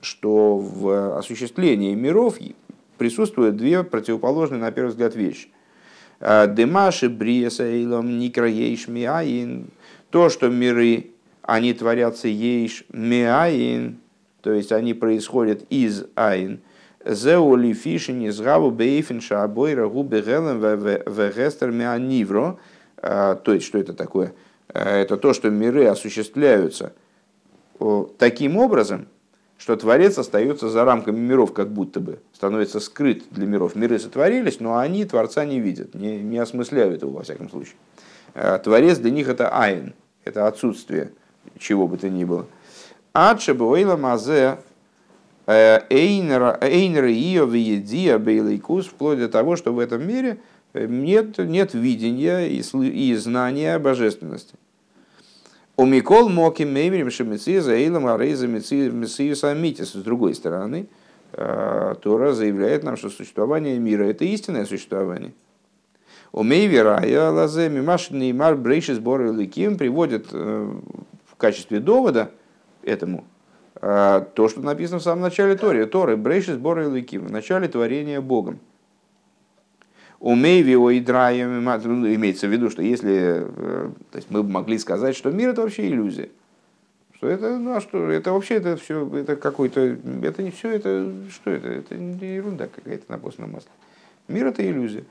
что 0.00 0.58
в 0.58 1.18
осуществлении 1.18 1.92
миров 1.92 2.36
присутствуют 2.98 3.56
две 3.56 3.82
противоположные, 3.82 4.60
на 4.60 4.70
первый 4.70 4.90
взгляд, 4.90 5.16
вещи. 5.16 5.48
Демаши 6.20 7.08
бриеса 7.08 7.68
илом 7.68 8.16
никроейш 8.20 8.86
миаин, 8.86 9.70
то, 10.10 10.28
что 10.28 10.48
миры, 10.48 11.10
они 11.42 11.72
творятся 11.72 12.28
ейш 12.28 12.84
миаин, 12.92 13.98
то 14.42 14.52
есть 14.52 14.72
они 14.72 14.94
происходят 14.94 15.64
из 15.70 16.04
айн. 16.14 16.60
Зеули 17.04 17.72
фишин 17.72 18.22
из 18.22 18.40
гаву 18.40 18.70
бейфин 18.70 19.20
шабойра 19.20 19.88
губе 19.88 20.20
гелем 20.22 20.60
вегестер 20.60 21.70
мианивро. 21.70 22.58
А, 22.98 23.36
то 23.36 23.52
есть, 23.52 23.66
что 23.66 23.78
это 23.78 23.92
такое? 23.92 24.34
А, 24.68 24.98
это 24.98 25.16
то, 25.16 25.32
что 25.32 25.50
миры 25.50 25.86
осуществляются 25.86 26.92
таким 28.18 28.56
образом, 28.56 29.06
что 29.58 29.76
Творец 29.76 30.18
остается 30.18 30.68
за 30.68 30.84
рамками 30.84 31.18
миров, 31.18 31.52
как 31.52 31.72
будто 31.72 32.00
бы 32.00 32.20
становится 32.32 32.80
скрыт 32.80 33.24
для 33.30 33.46
миров. 33.46 33.74
Миры 33.74 33.98
сотворились, 33.98 34.60
но 34.60 34.76
они 34.76 35.04
Творца 35.04 35.44
не 35.44 35.60
видят, 35.60 35.94
не, 35.94 36.18
не 36.18 36.38
осмысляют 36.38 37.02
его 37.02 37.12
во 37.12 37.22
всяком 37.22 37.48
случае. 37.48 37.74
А, 38.38 38.58
Творец 38.58 38.98
для 38.98 39.10
них 39.10 39.28
это 39.28 39.48
айн, 39.48 39.94
это 40.24 40.46
отсутствие 40.46 41.12
чего 41.58 41.88
бы 41.88 41.96
то 41.96 42.10
ни 42.10 42.24
было. 42.24 42.46
Адше 43.14 43.54
Буэйла 43.54 43.96
Мазе 43.96 44.58
э, 45.46 45.80
Эйнер 45.88 47.04
Ио 47.06 47.46
Виедия 47.46 48.18
Бейлайкус, 48.18 48.88
вплоть 48.88 49.18
до 49.18 49.30
того, 49.30 49.56
что 49.56 49.72
в 49.72 49.78
этом 49.78 50.06
мире 50.06 50.38
э, 50.74 50.86
нет, 50.86 51.38
нет 51.38 51.72
видения 51.72 52.46
и, 52.46 52.60
и 52.60 53.14
знания 53.14 53.78
божественности. 53.78 54.54
У 55.78 55.86
Микол 55.86 56.28
Моки 56.28 56.64
Меймерим 56.64 57.10
Шемици 57.10 57.58
за 57.60 57.72
Эйлом 57.72 58.06
Арейза 58.06 58.46
Мессию 58.48 59.36
Самитис. 59.36 59.92
С 59.92 60.02
другой 60.02 60.34
стороны, 60.34 60.88
э, 61.32 61.94
Тора 62.02 62.32
заявляет 62.32 62.82
нам, 62.82 62.98
что 62.98 63.08
существование 63.08 63.78
мира– 63.78 64.04
это 64.04 64.26
истинное 64.26 64.66
существование. 64.66 65.32
У 66.36 66.44
Мейверая 66.44 67.30
Лазе 67.32 67.68
Мимаш 67.68 68.10
Неймар 68.10 68.54
Брейшис 68.56 69.00
Бор 69.00 69.32
Ликим 69.32 69.76
приводит 69.76 70.30
в 70.30 71.36
качестве 71.36 71.80
довода– 71.80 72.30
этому 72.86 73.24
а, 73.74 74.20
то, 74.20 74.48
что 74.48 74.62
написано 74.62 75.00
в 75.00 75.02
самом 75.02 75.22
начале 75.22 75.56
Торы. 75.56 75.84
Торы, 75.86 76.16
Брейши, 76.16 76.54
сборы 76.54 76.84
и 76.84 76.86
лыки, 76.86 77.18
в 77.18 77.30
начале 77.30 77.68
творения 77.68 78.20
Богом. 78.20 78.58
Умей 80.18 80.62
его 80.62 80.90
и 80.90 81.00
ну, 81.00 82.14
имеется 82.14 82.46
в 82.46 82.50
виду, 82.50 82.70
что 82.70 82.80
если 82.80 83.44
э, 83.44 83.90
то 84.10 84.16
есть 84.16 84.30
мы 84.30 84.42
могли 84.42 84.78
сказать, 84.78 85.14
что 85.14 85.30
мир 85.30 85.50
это 85.50 85.60
вообще 85.60 85.88
иллюзия. 85.88 86.30
Что 87.14 87.28
это, 87.28 87.58
ну 87.58 87.74
а 87.74 87.82
что, 87.82 88.10
это 88.10 88.32
вообще 88.32 88.54
это 88.54 88.76
все, 88.76 89.06
это 89.14 89.36
какой-то, 89.36 89.80
это 90.22 90.42
не 90.42 90.50
все, 90.50 90.70
это 90.70 91.12
что 91.30 91.50
это, 91.50 91.68
это 91.68 91.94
ерунда 91.94 92.66
какая-то 92.66 93.04
на 93.12 93.18
постном 93.18 93.52
масле. 93.52 93.70
Мир 94.26 94.46
это 94.46 94.66
иллюзия. 94.66 95.04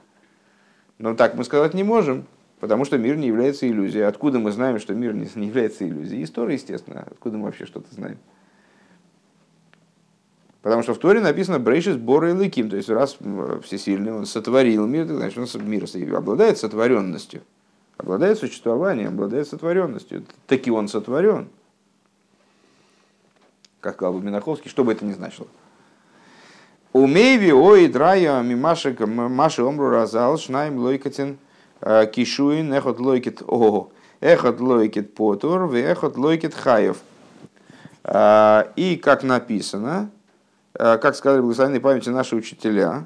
Но 0.98 1.16
так 1.16 1.36
мы 1.36 1.44
сказать 1.44 1.74
не 1.74 1.84
можем, 1.84 2.26
Потому 2.60 2.86
что 2.86 2.98
мир 2.98 3.18
не 3.18 3.28
является 3.28 3.68
иллюзией. 3.68 4.04
Откуда 4.04 4.40
мы 4.40 4.52
знаем, 4.52 4.80
что 4.80 4.94
мир 4.94 5.14
не, 5.14 5.26
является 5.46 5.88
иллюзией? 5.88 6.24
История, 6.24 6.56
естественно. 6.56 7.06
Откуда 7.12 7.38
мы 7.38 7.46
вообще 7.46 7.66
что-то 7.66 7.94
знаем? 7.94 8.18
Потому 10.62 10.82
что 10.82 10.96
в 10.96 10.98
Торе 10.98 11.20
написано 11.20 11.60
«Брейшис 11.60 11.98
Бора 11.98 12.32
и 12.32 12.34
Лыким». 12.34 12.70
То 12.70 12.78
есть, 12.78 12.90
раз 12.90 13.18
всесильный, 13.64 14.14
он 14.14 14.26
сотворил 14.26 14.88
мир, 14.88 15.06
значит, 15.06 15.38
он 15.38 15.70
мир 15.70 15.86
обладает 16.16 16.58
сотворенностью. 16.58 17.44
Обладает 17.98 18.40
существованием, 18.40 19.10
обладает 19.10 19.48
сотворенностью. 19.48 20.26
Таки 20.48 20.72
он 20.72 20.88
сотворен. 20.88 21.50
Как 23.80 23.96
сказал 23.96 24.18
Минаховский, 24.20 24.72
что 24.72 24.84
бы 24.84 24.94
это 24.94 25.06
ни 25.06 25.14
значило. 25.14 25.48
Умейви 26.96 27.52
ой 27.52 27.88
драя 27.88 28.42
мимашек 28.42 29.02
маши 29.02 29.64
омру 29.64 29.90
разал 29.90 30.38
шнайм 30.38 30.78
лойкатин 30.78 31.38
Э, 31.82 32.08
кишуин, 32.08 32.74
эхот 32.74 33.00
лойкет 33.00 33.44
о, 33.48 33.90
эхот 34.20 34.60
лойкет 34.60 35.14
потур, 35.14 35.72
эхот 35.76 36.18
лойкет 36.18 36.56
хаев. 36.56 36.98
Э, 38.04 38.64
и 38.76 38.96
как 38.96 39.22
написано, 39.22 40.10
э, 40.74 40.98
как 40.98 41.16
сказали 41.16 41.42
благословенной 41.42 41.80
памяти 41.80 42.10
наши 42.10 42.36
учителя, 42.36 43.06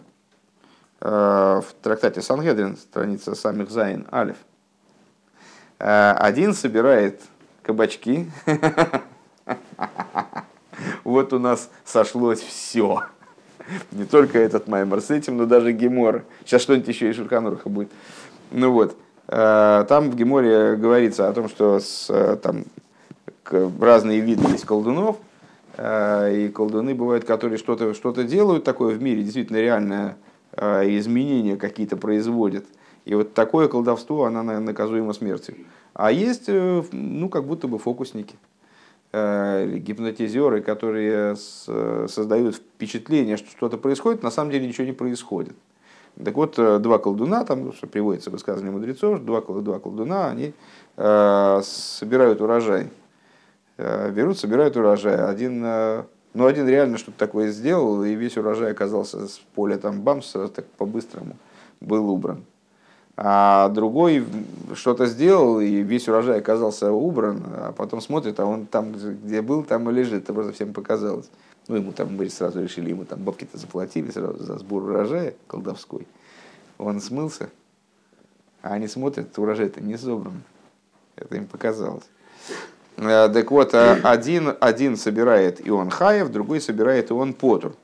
в 1.01 1.63
трактате 1.81 2.21
Сангедрин, 2.21 2.75
страница 2.75 3.33
самих 3.33 3.69
Зайн, 3.69 4.05
Алиф, 4.11 4.35
один 5.77 6.53
собирает 6.53 7.21
кабачки, 7.63 8.29
вот 11.05 11.31
у 11.31 11.39
нас 11.39 11.69
сошлось 11.85 12.41
все. 12.41 13.03
Не 13.91 14.05
только 14.05 14.39
этот 14.39 14.67
Маймер 14.67 15.01
с 15.01 15.09
этим, 15.09 15.37
но 15.37 15.45
даже 15.45 15.71
Гемор. 15.71 16.23
Сейчас 16.45 16.61
что-нибудь 16.61 16.87
еще 16.87 17.09
и 17.09 17.13
Шурханурха 17.13 17.69
будет. 17.69 17.89
Ну 18.51 18.71
вот, 18.71 18.95
э, 19.27 19.85
там 19.87 20.09
в 20.09 20.15
Геморе 20.15 20.75
говорится 20.75 21.27
о 21.27 21.33
том, 21.33 21.49
что 21.49 21.79
с, 21.79 22.09
э, 22.09 22.37
там 22.41 22.65
разные 23.79 24.19
виды 24.19 24.47
есть 24.51 24.65
колдунов, 24.65 25.17
э, 25.77 26.35
и 26.35 26.49
колдуны 26.49 26.95
бывают, 26.95 27.25
которые 27.25 27.57
что-то 27.57 27.93
что 27.93 28.11
делают 28.23 28.63
такое 28.63 28.95
в 28.95 29.01
мире, 29.01 29.23
действительно 29.23 29.57
реальное 29.57 30.17
изменения 30.55 31.55
какие-то 31.55 31.95
производят. 31.95 32.65
И 33.05 33.13
вот 33.13 33.33
такое 33.33 33.67
колдовство, 33.67 34.25
оно 34.25 34.41
наказуемо 34.43 35.13
смертью. 35.13 35.55
А 35.93 36.11
есть, 36.11 36.49
ну, 36.49 37.29
как 37.29 37.45
будто 37.45 37.67
бы 37.67 37.77
фокусники– 37.77 38.35
гипнотизеры, 39.11 40.61
которые 40.61 41.35
создают 41.35 42.57
впечатление, 42.57 43.37
что 43.37 43.49
что-то 43.49 43.77
происходит, 43.77 44.21
на 44.21 44.29
самом 44.29 44.51
деле 44.51 44.67
ничего 44.67 44.85
не 44.85 44.93
происходит. 44.93 45.55
Так 46.23 46.35
вот, 46.35 46.59
э, 46.59 46.79
два 46.79 46.97
колдуна, 46.97 47.45
там 47.45 47.71
что 47.73 47.87
приводится 47.87 48.29
высказывание 48.29 48.71
мудрецов, 48.71 49.23
два, 49.23 49.41
два 49.41 49.79
колдуна, 49.79 50.29
они 50.29 50.53
э, 50.97 51.61
собирают 51.63 52.41
урожай. 52.41 52.89
Э, 53.77 54.11
берут, 54.11 54.37
собирают 54.37 54.75
урожай. 54.75 55.15
Один, 55.15 55.63
э, 55.63 56.03
ну, 56.33 56.45
один 56.45 56.67
реально 56.67 56.97
что-то 56.97 57.17
такое 57.17 57.51
сделал, 57.51 58.03
и 58.03 58.15
весь 58.15 58.37
урожай 58.37 58.71
оказался 58.71 59.27
с 59.27 59.41
поля 59.55 59.77
там 59.77 60.01
бамс, 60.01 60.31
так 60.31 60.65
по-быстрому 60.77 61.37
был 61.79 62.09
убран 62.09 62.43
а 63.21 63.67
другой 63.67 64.25
что-то 64.75 65.05
сделал, 65.05 65.59
и 65.59 65.81
весь 65.81 66.07
урожай 66.07 66.39
оказался 66.39 66.93
убран, 66.93 67.43
а 67.47 67.73
потом 67.73 67.99
смотрит, 67.99 68.39
а 68.39 68.45
он 68.45 68.65
там, 68.65 68.93
где 68.93 69.41
был, 69.41 69.65
там 69.65 69.89
и 69.89 69.93
лежит, 69.93 70.23
это 70.23 70.33
просто 70.33 70.53
всем 70.53 70.71
показалось. 70.71 71.29
Ну, 71.67 71.75
ему 71.75 71.91
там, 71.91 72.15
мы 72.15 72.29
сразу 72.29 72.63
решили, 72.63 72.91
ему 72.91 73.03
там 73.03 73.19
бабки-то 73.21 73.57
заплатили 73.57 74.09
сразу 74.09 74.41
за 74.41 74.57
сбор 74.57 74.83
урожая 74.83 75.33
колдовской. 75.47 76.07
Он 76.77 77.01
смылся, 77.01 77.49
а 78.61 78.75
они 78.75 78.87
смотрят, 78.87 79.37
урожай-то 79.37 79.81
не 79.81 79.97
собран. 79.97 80.41
Это 81.17 81.35
им 81.35 81.45
показалось. 81.45 82.05
А, 82.95 83.27
так 83.27 83.51
вот, 83.51 83.73
а 83.73 83.95
один, 84.01 84.55
один 84.61 84.95
собирает 84.95 85.65
и 85.67 85.69
он 85.69 85.89
Хаев, 85.89 86.29
другой 86.29 86.61
собирает 86.61 87.09
и 87.09 87.13
он 87.13 87.33
Потур. 87.33 87.75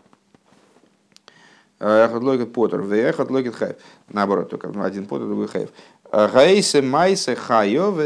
Эхот 1.80 2.24
логит 2.24 2.54
потер, 2.54 2.82
в 2.82 2.94
эхот 2.94 3.30
логит 3.30 3.56
хайв. 3.56 3.76
Наоборот, 4.10 4.50
только 4.50 4.70
один 4.84 5.06
פטור, 5.06 5.28
другой 5.28 5.48
חייב. 5.48 5.70
העושה 6.12 6.82
מעשה 6.82 7.36
חייב, 7.36 7.92
אוחז 7.92 8.00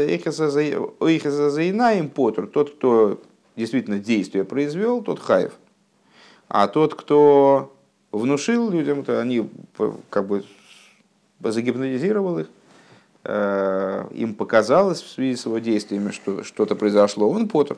עיניים 1.50 2.08
פטור. 2.08 2.46
Тот, 2.48 2.74
кто 2.74 3.20
действительно 3.56 3.98
действие 3.98 4.44
произвел, 4.44 5.02
тот 5.02 5.20
חייב. 5.20 5.52
А 6.48 6.66
тот, 6.66 6.94
кто 6.94 7.72
внушил 8.10 8.70
людям, 8.70 9.04
то 9.04 9.20
они 9.20 9.48
как 10.08 10.26
бы 10.26 10.44
загипнотизировал 11.40 12.40
их, 12.40 12.48
им 13.24 14.34
показалось 14.34 15.00
в 15.00 15.08
связи 15.08 15.36
с 15.36 15.46
его 15.46 15.58
действиями, 15.58 16.10
что 16.10 16.42
что-то 16.42 16.74
произошло, 16.74 17.30
он 17.30 17.48
פטור. 17.48 17.76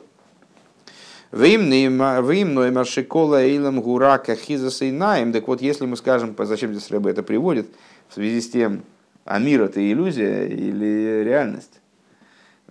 ואם 1.33 1.67
נאמר 1.69 2.85
שכל 2.85 3.43
העולם 3.43 3.81
הוא 3.81 4.19
רק 4.19 4.33
אחיזת 4.33 4.69
עיניים. 4.91 5.33
Так 5.33 5.47
вот, 5.47 5.63
если 5.63 5.87
мы 5.87 5.97
скажем, 5.97 6.35
зачем 6.37 6.75
здесь 6.75 6.91
Рэбе 6.91 7.09
это 7.09 7.23
приводит, 7.23 7.65
в 8.07 8.13
связи 8.13 8.39
с 8.39 8.51
тем, 8.51 8.83
а 9.25 9.39
мир 9.39 9.63
это 9.63 9.81
иллюзия 9.81 10.45
или 10.45 11.23
реальность. 11.23 11.81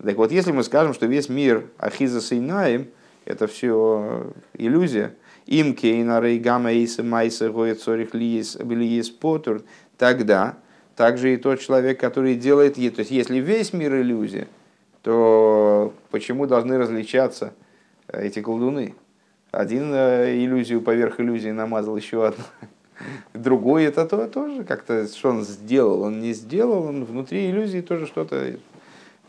Так 0.00 0.16
вот, 0.16 0.30
если 0.30 0.52
мы 0.52 0.62
скажем, 0.62 0.94
что 0.94 1.06
весь 1.06 1.28
мир 1.28 1.64
ахиза 1.76 2.20
сейнаем, 2.20 2.86
это 3.24 3.48
все 3.48 4.32
иллюзия, 4.54 5.16
им 5.46 5.74
кейна 5.74 6.20
рейгама 6.20 6.72
эйса 6.72 7.02
майса 7.02 7.50
гоет 7.50 7.82
цорих 7.82 8.14
лиес 8.14 9.10
потур, 9.10 9.62
тогда 9.98 10.56
также 10.94 11.34
и 11.34 11.36
тот 11.36 11.58
человек, 11.58 11.98
который 11.98 12.36
делает, 12.36 12.74
то 12.74 12.80
есть 12.80 13.10
если 13.10 13.38
весь 13.38 13.72
мир 13.72 13.96
иллюзия, 13.96 14.46
то 15.02 15.92
почему 16.12 16.46
должны 16.46 16.78
различаться 16.78 17.54
эти 18.08 18.40
колдуны. 18.40 18.94
Один 19.50 19.92
э, 19.92 20.36
иллюзию 20.36 20.80
поверх 20.80 21.20
иллюзии 21.20 21.50
намазал 21.50 21.96
еще 21.96 22.26
одну. 22.26 22.44
Другой 23.34 23.84
это 23.84 24.06
то, 24.06 24.26
тоже 24.28 24.64
как-то, 24.64 25.06
что 25.06 25.30
он 25.30 25.42
сделал. 25.42 26.02
Он 26.02 26.20
не 26.20 26.32
сделал, 26.32 26.86
он 26.86 27.04
внутри 27.04 27.50
иллюзии 27.50 27.80
тоже 27.80 28.06
что-то 28.06 28.56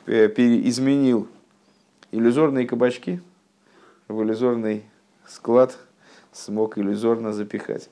э, 0.08 0.28
изменил. 0.28 1.28
Иллюзорные 2.12 2.68
кабачки 2.68 3.22
в 4.08 4.22
иллюзорный 4.22 4.84
склад 5.28 5.78
смог 6.32 6.78
иллюзорно 6.78 7.34
запихать. 7.34 7.90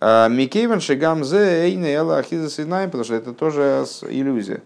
А 0.00 0.28
Микейван 0.28 0.80
Шигамзе 0.80 1.64
Эйна 1.64 1.86
Эла 1.86 2.18
Ахиза 2.18 2.64
потому 2.66 3.04
что 3.04 3.14
это 3.14 3.32
тоже 3.32 3.86
иллюзия. 4.10 4.62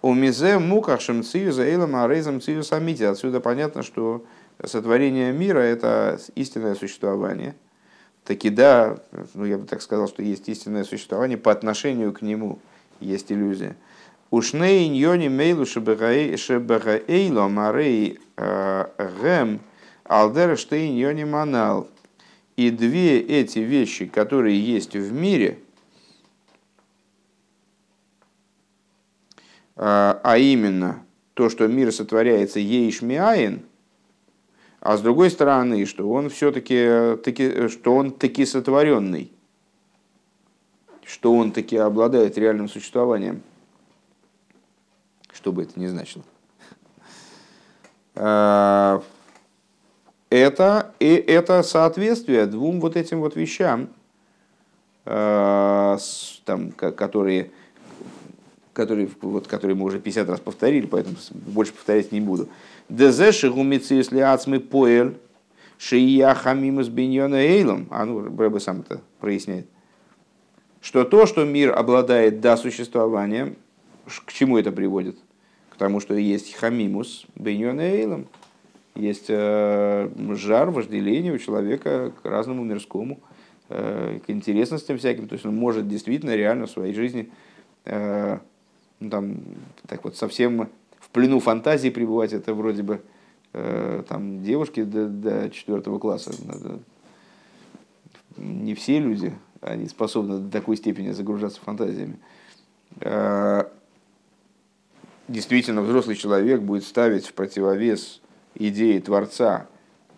У 0.00 0.14
Мизе 0.14 0.58
Муках 0.58 1.00
Шамцию 1.00 1.52
за 1.52 1.64
Эйлам 1.64 1.96
Арейзам 1.96 2.40
Цию 2.40 2.62
Самити. 2.62 3.02
Отсюда 3.02 3.40
понятно, 3.40 3.82
что 3.82 4.24
сотворение 4.64 5.32
мира– 5.32 5.58
это 5.60 6.18
истинное 6.34 6.74
существование. 6.74 7.54
Таки 8.24 8.50
да, 8.50 8.98
ну 9.34 9.44
я 9.44 9.56
бы 9.56 9.66
так 9.66 9.80
сказал, 9.80 10.08
что 10.08 10.22
есть 10.22 10.48
истинное 10.48 10.84
существование, 10.84 11.38
по 11.38 11.52
отношению 11.52 12.12
к 12.12 12.22
нему 12.22 12.58
есть 13.00 13.32
иллюзия. 13.32 13.76
Ушней 14.30 14.88
ньони 14.88 15.28
мейлу 15.28 15.64
шебагаэйло 15.64 17.48
марей 17.48 18.20
э, 18.36 18.86
гэм 19.22 19.60
алдер 20.04 20.58
штейн 20.58 20.94
йони 20.94 21.24
манал. 21.24 21.88
И 22.56 22.70
две 22.70 23.20
эти 23.20 23.60
вещи, 23.60 24.06
которые 24.06 24.60
есть 24.60 24.94
в 24.94 25.12
мире, 25.12 25.60
э, 29.76 29.80
а 30.22 30.36
именно 30.36 31.02
то, 31.32 31.48
что 31.48 31.66
мир 31.68 31.92
сотворяется 31.92 32.58
ейшмиаин– 32.58 33.62
а 34.80 34.96
с 34.96 35.00
другой 35.00 35.30
стороны, 35.30 35.86
что 35.86 36.08
он 36.08 36.30
все-таки, 36.30 37.16
таки, 37.24 37.68
что 37.68 37.96
он 37.96 38.12
таки 38.12 38.46
сотворенный, 38.46 39.32
что 41.04 41.34
он 41.34 41.52
таки 41.52 41.76
обладает 41.76 42.38
реальным 42.38 42.68
существованием, 42.68 43.42
что 45.32 45.52
бы 45.52 45.62
это 45.62 45.78
ни 45.80 45.86
значило. 45.86 46.24
А, 48.14 49.02
это, 50.30 50.92
и 50.98 51.14
это 51.14 51.62
соответствие 51.62 52.46
двум 52.46 52.80
вот 52.80 52.96
этим 52.96 53.20
вот 53.20 53.36
вещам, 53.36 53.88
а, 55.04 55.96
там, 56.44 56.72
которые, 56.72 57.50
которые, 58.72 59.08
вот, 59.22 59.46
которые 59.46 59.76
мы 59.76 59.86
уже 59.86 59.98
50 60.00 60.28
раз 60.28 60.40
повторили, 60.40 60.86
поэтому 60.86 61.16
больше 61.32 61.72
повторять 61.72 62.12
не 62.12 62.20
буду. 62.20 62.48
Дезеши 62.88 63.50
гумицы, 63.50 63.94
если 63.94 64.20
ацмы 64.20 64.60
поэль, 64.60 65.18
шия 65.78 66.34
хамимус 66.34 66.88
биньона 66.88 67.36
эйлом, 67.36 67.86
а 67.90 68.04
ну, 68.04 68.28
Брэбе 68.30 68.60
сам 68.60 68.80
это 68.80 69.00
проясняет, 69.20 69.66
что 70.80 71.04
то, 71.04 71.26
что 71.26 71.44
мир 71.44 71.76
обладает 71.76 72.40
до 72.40 72.56
существования, 72.56 73.54
к 74.24 74.32
чему 74.32 74.58
это 74.58 74.72
приводит? 74.72 75.16
К 75.70 75.76
тому, 75.76 76.00
что 76.00 76.14
есть 76.14 76.54
хамимус 76.54 77.26
биньона 77.34 77.82
эйлом, 77.82 78.26
есть 78.94 79.26
э, 79.28 80.08
жар, 80.34 80.70
вожделение 80.70 81.32
у 81.32 81.38
человека 81.38 82.12
к 82.22 82.26
разному 82.26 82.64
мирскому, 82.64 83.20
э, 83.68 84.18
к 84.26 84.30
интересностям 84.30 84.98
всяким, 84.98 85.28
то 85.28 85.34
есть 85.34 85.44
он 85.44 85.54
может 85.54 85.88
действительно 85.88 86.34
реально 86.34 86.66
в 86.66 86.70
своей 86.70 86.94
жизни 86.94 87.30
э, 87.84 88.38
ну, 88.98 89.10
там, 89.10 89.36
так 89.86 90.02
вот 90.04 90.16
совсем 90.16 90.68
в 91.08 91.12
плену 91.12 91.40
фантазии 91.40 91.88
пребывать, 91.88 92.32
это 92.32 92.54
вроде 92.54 92.82
бы 92.82 93.02
э, 93.52 94.02
там 94.08 94.42
девушки 94.42 94.84
до, 94.84 95.06
до 95.08 95.50
четвертого 95.50 95.98
класса. 95.98 96.32
Надо... 96.44 96.80
Не 98.36 98.74
все 98.74 98.98
люди, 98.98 99.32
они 99.60 99.88
способны 99.88 100.38
до 100.38 100.50
такой 100.50 100.76
степени 100.76 101.10
загружаться 101.12 101.60
фантазиями. 101.60 102.18
Э, 103.00 103.64
действительно, 105.28 105.82
взрослый 105.82 106.16
человек 106.16 106.60
будет 106.60 106.84
ставить 106.84 107.26
в 107.26 107.32
противовес 107.32 108.20
идеи 108.54 108.98
Творца 108.98 109.66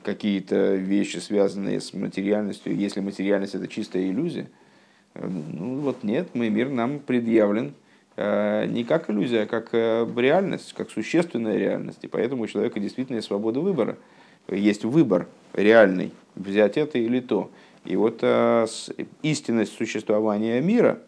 какие-то 0.02 0.74
вещи, 0.74 1.18
связанные 1.18 1.80
с 1.80 1.92
материальностью, 1.92 2.74
если 2.74 3.00
материальность 3.00 3.54
это 3.54 3.68
чистая 3.68 4.10
иллюзия, 4.10 4.50
э, 5.14 5.26
ну 5.28 5.80
вот 5.80 6.02
нет, 6.02 6.30
мы 6.34 6.48
мир 6.50 6.68
нам 6.68 6.98
предъявлен 6.98 7.74
не 8.16 8.84
как 8.84 9.08
иллюзия, 9.08 9.42
а 9.42 9.46
как 9.46 9.70
э, 9.72 10.06
реальность, 10.16 10.74
как 10.74 10.90
существенная 10.90 11.56
реальность. 11.56 12.00
И 12.02 12.06
поэтому 12.06 12.42
у 12.42 12.46
человека 12.46 12.78
действительно 12.78 13.16
есть 13.16 13.28
свобода 13.28 13.60
выбора. 13.60 13.96
Есть 14.48 14.84
выбор 14.84 15.26
реальный, 15.54 16.12
взять 16.34 16.76
это 16.76 16.98
или 16.98 17.20
то. 17.20 17.50
И 17.84 17.96
вот 17.96 18.18
э, 18.22 18.66
истинность 19.22 19.72
существования 19.72 20.60
мира, 20.60 20.98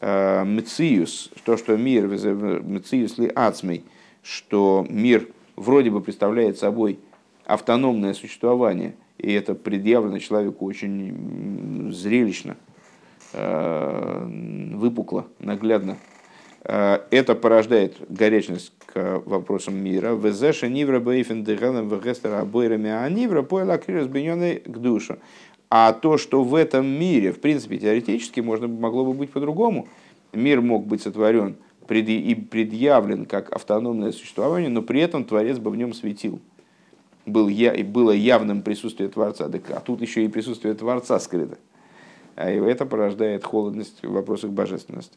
мциус, 0.00 1.30
то, 1.44 1.56
что 1.56 1.76
мир, 1.76 2.08
мциус 2.08 3.16
ли 3.16 3.30
ацмей, 3.34 3.84
что 4.22 4.84
мир 4.90 5.28
вроде 5.56 5.90
бы 5.90 6.00
представляет 6.02 6.58
собой 6.58 6.98
автономное 7.46 8.12
существование, 8.12 8.96
и 9.18 9.32
это 9.32 9.54
предъявлено 9.54 10.18
человеку 10.18 10.66
очень 10.66 11.90
зрелищно, 11.92 12.56
выпукло, 13.32 15.26
наглядно, 15.38 15.96
это 16.64 17.34
порождает 17.34 17.96
горячность 18.08 18.72
к 18.86 19.22
вопросам 19.26 19.76
мира. 19.76 20.14
Везеша 20.14 20.68
нивра 20.68 20.98
бейфен 20.98 21.44
дыганом 21.44 21.88
вегестера 21.88 22.40
обойрами 22.40 22.90
а 22.90 23.08
нивра 23.10 23.42
поэла 23.42 23.76
крирос 23.76 24.06
к 24.06 24.78
душу. 24.78 25.18
А 25.68 25.92
то, 25.92 26.18
что 26.18 26.42
в 26.42 26.54
этом 26.54 26.86
мире, 26.86 27.32
в 27.32 27.40
принципе, 27.40 27.78
теоретически 27.78 28.40
можно, 28.40 28.68
могло 28.68 29.04
бы 29.04 29.12
быть 29.12 29.30
по-другому. 29.30 29.88
Мир 30.32 30.60
мог 30.60 30.86
быть 30.86 31.02
сотворен 31.02 31.56
и 31.88 32.34
предъявлен 32.34 33.26
как 33.26 33.52
автономное 33.52 34.12
существование, 34.12 34.70
но 34.70 34.82
при 34.82 35.00
этом 35.00 35.24
Творец 35.24 35.58
бы 35.58 35.70
в 35.70 35.76
нем 35.76 35.92
светил. 35.92 36.40
Был 37.26 37.48
я, 37.48 37.74
было 37.84 38.10
явным 38.10 38.62
присутствие 38.62 39.08
Творца, 39.08 39.50
а 39.50 39.80
тут 39.80 40.00
еще 40.00 40.24
и 40.24 40.28
присутствие 40.28 40.74
Творца 40.74 41.18
скрыто. 41.18 41.58
А 42.36 42.50
и 42.50 42.58
это 42.58 42.86
порождает 42.86 43.44
холодность 43.44 44.02
в 44.02 44.12
вопросах 44.12 44.50
божественности. 44.50 45.16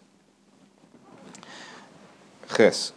Хес. 2.50 2.94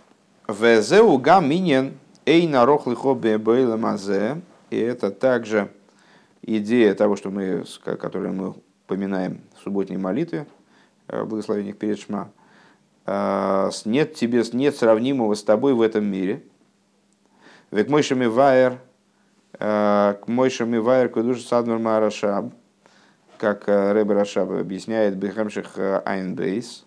Везеу 0.48 1.18
гаминен 1.18 1.98
эй 2.24 2.46
нарохлихо 2.46 3.14
бебейла 3.14 3.76
мазе. 3.76 4.40
И 4.70 4.78
это 4.78 5.10
также 5.10 5.70
идея 6.42 6.94
того, 6.94 7.16
что 7.16 7.30
мы, 7.30 7.64
которую 7.84 8.34
мы 8.34 8.54
поминаем 8.86 9.40
в 9.56 9.62
субботней 9.62 9.96
молитве, 9.96 10.46
э, 11.08 11.24
благословениях 11.24 11.76
перед 11.76 11.98
Шма, 11.98 12.30
э, 13.06 13.70
нет 13.84 14.14
тебе, 14.14 14.42
нет 14.52 14.76
сравнимого 14.76 15.34
с 15.34 15.42
тобой 15.42 15.74
в 15.74 15.82
этом 15.82 16.04
мире. 16.04 16.42
Ведь 17.70 17.88
мой 17.88 18.02
вайер, 18.02 18.78
э, 19.58 20.14
к 20.22 20.28
мой 20.28 20.50
вайер 20.80 21.08
кудуш 21.08 21.42
садмар 21.42 21.78
марашаб, 21.78 22.52
как 23.38 23.66
Рэбер 23.68 24.16
Рашаб 24.16 24.50
объясняет 24.50 25.16
Бехамших 25.16 25.78
Айнбейс, 26.04 26.84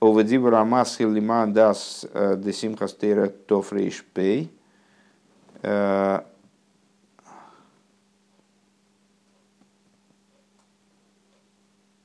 Овадибр 0.00 0.54
Амас 0.54 0.96
Хилиман 0.96 1.52
Дас 1.52 2.06
Десимхастера 2.12 3.28
Тофрейш 3.28 4.04
Пей, 4.14 4.50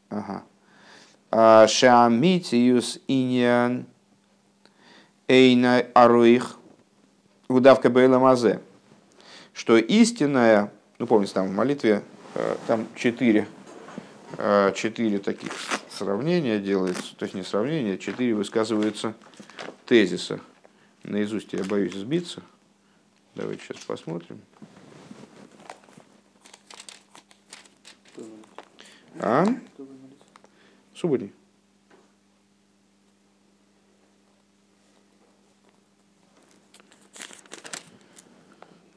Ага. 0.09 0.43
Шаамитиус 1.67 2.99
иньян 3.07 3.85
эйна 5.27 5.85
аруих 5.93 6.55
удавка 7.49 7.89
бейла 7.89 8.19
мазе. 8.19 8.61
Что 9.53 9.77
истинная, 9.77 10.71
ну 10.99 11.07
помните, 11.07 11.33
там 11.33 11.47
в 11.47 11.51
молитве, 11.51 12.03
там 12.67 12.87
четыре, 12.95 13.47
четыре 14.73 15.19
таких 15.19 15.51
сравнения 15.95 16.59
делается, 16.59 17.15
то 17.15 17.23
есть 17.23 17.35
не 17.35 17.43
сравнения, 17.43 17.97
четыре 17.97 18.35
высказываются 18.35 19.15
тезиса. 19.85 20.39
Наизусть 21.03 21.53
я 21.53 21.63
боюсь 21.63 21.93
сбиться. 21.93 22.41
Давайте 23.35 23.63
сейчас 23.63 23.83
посмотрим. 23.83 24.41
А? 29.19 29.45
Субботний. 30.93 31.31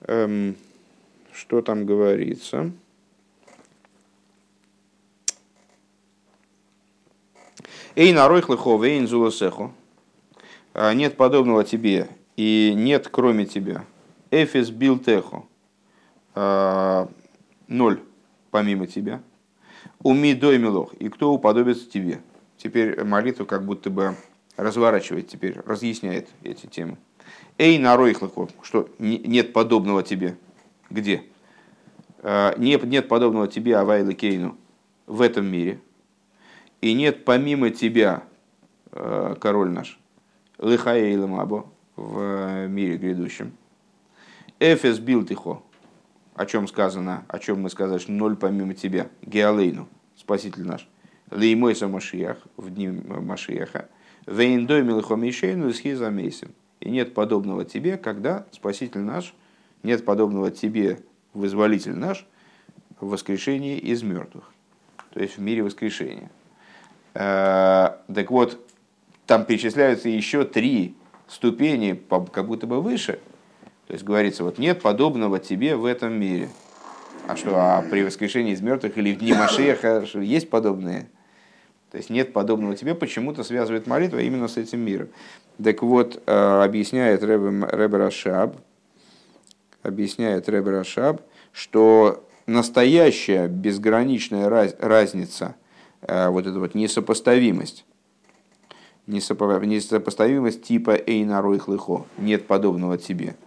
Эм, 0.03 0.57
что 1.33 1.63
там 1.63 1.85
говорится? 1.85 2.73
Эй, 7.99 8.13
нарой 8.13 8.43
хлыхов, 8.43 8.81
эй, 8.85 9.01
инзулосеху. 9.01 9.73
А, 10.73 10.95
нет 10.95 11.17
подобного 11.17 11.65
тебе, 11.65 12.07
и 12.37 12.73
нет 12.77 13.09
кроме 13.11 13.45
тебя. 13.45 13.85
Эфис 14.31 14.71
бил 14.71 15.01
теху. 15.01 15.49
А, 16.33 17.09
ноль 17.67 18.01
помимо 18.53 18.87
тебя. 18.87 19.21
Уми 20.01 20.33
доймилох, 20.35 20.95
и 20.95 21.09
кто 21.09 21.33
уподобится 21.33 21.91
тебе. 21.91 22.21
Теперь 22.57 23.03
молитва 23.03 23.47
как 23.47 23.65
будто 23.65 23.91
бы 23.91 24.15
разворачивает 24.57 25.27
теперь, 25.27 25.59
разъясняет 25.67 26.29
эти 26.45 26.67
темы. 26.67 26.99
Эй, 27.59 27.79
нарой 27.79 28.15
что 28.63 28.89
нет 29.01 29.53
подобного 29.53 30.05
тебе. 30.05 30.37
Где? 30.89 31.25
А, 32.21 32.55
нет, 32.59 32.85
нет 32.85 33.09
подобного 33.09 33.49
тебе, 33.49 33.77
Авайлы 33.77 34.15
Кейну, 34.15 34.57
в 35.09 35.21
этом 35.21 35.47
мире. 35.47 35.81
И 36.81 36.95
нет 36.95 37.25
помимо 37.25 37.71
тебя, 37.71 38.23
а, 38.93 39.35
король 39.35 39.71
наш, 39.71 39.99
Лыхая 40.59 41.11
и 41.11 41.17
Ламабо, 41.17 41.67
в 41.97 42.69
мире 42.69 42.97
грядущем. 42.97 43.53
Эфес 44.61 44.99
бил 44.99 45.25
тихо, 45.25 45.62
о 46.35 46.47
чем 46.47 46.69
сказано, 46.69 47.25
о 47.29 47.38
чем 47.38 47.62
мы 47.62 47.71
сказали, 47.71 47.99
что 47.99 48.12
ноль 48.12 48.37
помимо 48.37 48.75
тебя, 48.75 49.09
Геолейну, 49.23 49.88
Спаситель 50.17 50.64
наш, 50.64 50.88
Леймойса 51.31 51.88
Машиях, 51.88 52.38
в 52.57 52.71
дни 52.71 52.88
Машиеха, 52.88 53.88
Вейндой 54.27 54.83
Милхомишейну 54.83 55.73
Схизамейсим. 55.73 56.53
И 56.81 56.91
нет 56.91 57.14
подобного 57.14 57.64
тебе, 57.64 57.97
когда 57.97 58.47
Спаситель 58.53 59.01
наш, 59.01 59.35
нет 59.83 60.05
подобного 60.05 60.51
тебе, 60.53 61.01
вызволитель 61.35 61.97
наш, 61.97 62.27
в 63.01 63.09
воскрешении 63.09 63.79
из 63.79 64.03
мертвых, 64.03 64.53
то 65.12 65.21
есть 65.21 65.37
в 65.37 65.41
мире 65.41 65.62
воскрешения. 65.62 66.31
Э, 67.14 67.90
так 68.12 68.31
вот, 68.31 68.59
там 69.27 69.44
перечисляются 69.44 70.09
еще 70.09 70.44
три 70.44 70.97
ступени, 71.27 72.01
как 72.33 72.47
будто 72.47 72.66
бы 72.66 72.81
выше– 72.81 73.18
то 73.88 73.94
есть 73.94 74.05
говорится, 74.05 74.44
вот 74.44 74.59
нет 74.59 74.83
подобного 74.83 75.38
тебе 75.38 75.75
в 75.75 75.87
этом 75.87 76.12
мире. 76.12 76.51
А 77.27 77.37
что, 77.37 77.57
а 77.57 77.83
при 77.90 78.05
воскрешении 78.05 78.53
из 78.53 78.61
мертвых 78.61 78.99
или 78.99 79.14
в 79.14 79.18
дни 79.18 79.33
Машеха 79.33 80.05
есть 80.21 80.51
подобные? 80.51 81.09
То 81.90 81.97
есть 81.97 82.11
нет 82.11 82.35
подобного 82.35 82.77
тебе, 82.77 82.94
почему-то 82.94 83.44
связывает 83.44 83.87
молитва 83.87 84.18
именно 84.18 84.47
с 84.47 84.59
этим 84.59 84.81
миром. 84.81 85.09
Так 85.62 85.83
вот, 85.83 86.23
э, 86.27 86.62
объясняет 86.62 87.23
Ребе 87.23 87.97
Рашаб, 87.97 88.57
объясняет 89.83 90.51
Ребе 90.51 90.71
Рашаб, 90.71 91.23
что 91.53 92.29
настоящая 92.44 93.49
безграничная 93.49 94.51
раз, 94.51 94.77
разница, 94.81 95.55
вот 96.03 96.47
эта 96.47 96.59
вот 96.59 96.75
несопоставимость, 96.75 97.85
несопоставимость 99.07 100.63
типа 100.63 100.93
Эйна 101.07 101.43
Ройхлыхо, 101.43 102.07
нет 102.19 102.47
подобного 102.47 102.99
тебе– 102.99 103.37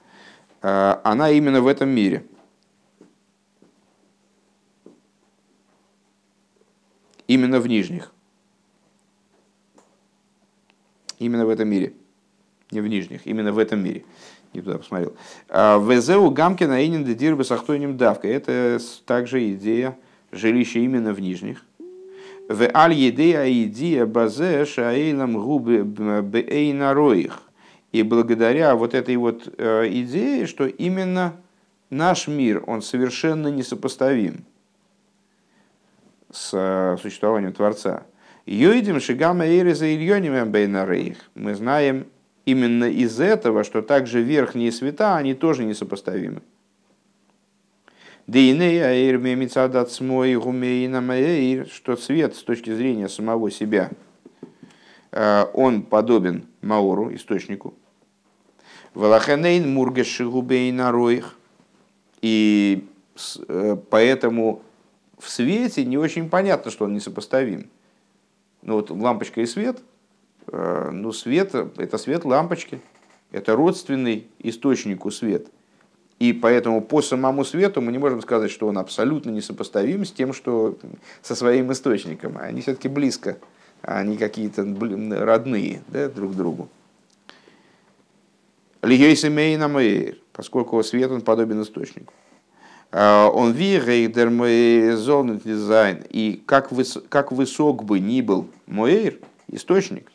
Э, 0.61 0.97
она 1.03 1.29
именно 1.31 1.61
в 1.61 1.67
этом 1.67 1.89
мире. 1.89 2.23
Именно 7.27 7.59
в 7.59 7.67
нижних. 7.67 8.11
Именно 11.17 11.45
в 11.45 11.49
этом 11.49 11.69
мире. 11.69 11.93
Не 12.71 12.81
в 12.81 12.87
нижних, 12.87 13.25
именно 13.25 13.51
в 13.51 13.57
этом 13.57 13.83
мире. 13.83 14.05
Не 14.53 14.61
туда 14.61 14.77
посмотрел. 14.77 15.15
А, 15.49 15.77
Везеу 15.77 16.29
Гамкина 16.29 16.73
Эйнин 16.73 17.05
Дедирба 17.05 17.43
Сахтоним 17.43 17.97
Давка. 17.97 18.27
Это 18.27 18.79
также 19.05 19.53
идея 19.53 19.97
жилища 20.31 20.79
именно 20.79 21.13
в 21.13 21.19
нижних. 21.19 21.65
В 22.51 22.69
аль 22.75 22.93
едея 22.93 23.49
идея 23.63 24.05
базе 24.05 24.65
шаэйлам 24.65 25.41
губы 25.41 25.85
бэйна 25.85 26.93
роих. 26.93 27.43
И 27.93 28.03
благодаря 28.03 28.75
вот 28.75 28.93
этой 28.93 29.15
вот 29.15 29.47
э, 29.57 29.87
идее, 29.87 30.47
что 30.47 30.65
именно 30.65 31.37
наш 31.89 32.27
мир, 32.27 32.61
он 32.67 32.81
совершенно 32.81 33.47
несопоставим 33.47 34.43
с 36.29 36.49
э, 36.51 36.97
существованием 37.01 37.53
Творца. 37.53 38.03
Йоидим 38.45 38.99
шигама 38.99 39.47
эреза 39.47 39.85
бейнарейх. 39.85 41.19
Мы 41.35 41.55
знаем 41.55 42.07
именно 42.45 42.83
из 42.83 43.21
этого, 43.21 43.63
что 43.63 43.81
также 43.81 44.21
верхние 44.21 44.73
света, 44.73 45.15
они 45.15 45.35
тоже 45.35 45.63
несопоставимы. 45.63 46.41
Что 51.69 51.95
цвет 51.95 52.35
с 52.35 52.43
точки 52.43 52.73
зрения 52.73 53.09
самого 53.09 53.51
себя, 53.51 53.91
э, 55.11 55.45
он 55.53 55.83
подобен 55.83 56.45
Маору, 56.61 57.13
источнику, 57.13 57.73
Валаханейн 58.93 59.73
мургеши 59.73 60.25
губейна 60.25 60.91
роих. 60.91 61.37
И 62.21 62.87
э, 63.47 63.77
поэтому 63.89 64.61
в 65.17 65.29
свете 65.29 65.85
не 65.85 65.97
очень 65.97 66.29
понятно, 66.29 66.71
что 66.71 66.85
он 66.85 66.93
несопоставим. 66.93 67.69
Ну 68.61 68.75
вот 68.75 68.91
лампочка 68.91 69.41
и 69.41 69.45
свет, 69.45 69.81
э, 70.47 70.89
ну 70.91 71.11
свет– 71.11 71.55
это 71.77 71.97
свет 71.97 72.25
лампочки, 72.25 72.81
это 73.31 73.55
родственный 73.55 74.27
источнику 74.39 75.09
свет. 75.09 75.47
И 76.21 76.33
поэтому 76.33 76.81
по 76.81 77.01
самому 77.01 77.43
свету 77.43 77.81
мы 77.81 77.91
не 77.91 77.97
можем 77.97 78.21
сказать, 78.21 78.51
что 78.51 78.67
он 78.67 78.77
абсолютно 78.77 79.31
несопоставим 79.31 80.05
с 80.05 80.11
тем, 80.11 80.33
что 80.33 80.77
со 81.23 81.33
своим 81.33 81.71
источником. 81.71 82.37
Они 82.39 82.61
все-таки 82.61 82.89
близко, 82.89 83.39
они 83.81 84.17
какие-то 84.17 84.61
родные 85.25 85.81
да, 85.87 86.09
друг 86.09 86.35
другу. 86.35 86.69
Лигейсемейна 88.83 89.67
Мейр, 89.67 90.17
поскольку 90.31 90.83
свет 90.83 91.09
он 91.09 91.21
подобен 91.21 91.63
источнику. 91.63 92.13
А, 92.91 93.27
он 93.27 93.53
вирейдер 93.53 94.29
мой 94.29 94.91
дизайн. 95.43 96.03
И 96.07 96.39
как, 96.45 96.71
выс, 96.71 96.99
как 97.09 97.31
высок 97.31 97.83
бы 97.83 97.99
ни 97.99 98.21
был 98.21 98.47
Мойр, 98.67 99.17
источник, 99.47 100.11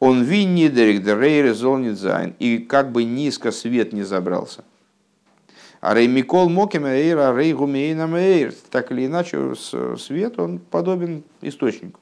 он 0.00 0.24
виннидерик 0.24 1.06
рейр 1.06 1.54
дизайн. 1.54 2.34
И 2.40 2.58
как 2.58 2.90
бы 2.90 3.04
низко 3.04 3.52
свет 3.52 3.92
не 3.92 4.02
забрался– 4.02 4.64
рей 5.94 6.08
Микол 6.08 6.48
Моким 6.48 6.86
Эйр, 6.86 7.18
а 7.18 7.36
рей 7.36 7.52
Гумейнам 7.52 8.14
Эйр. 8.14 8.52
Так 8.70 8.92
или 8.92 9.06
иначе, 9.06 9.54
свет, 9.54 10.38
он 10.38 10.58
подобен 10.58 11.22
источнику. 11.42 12.00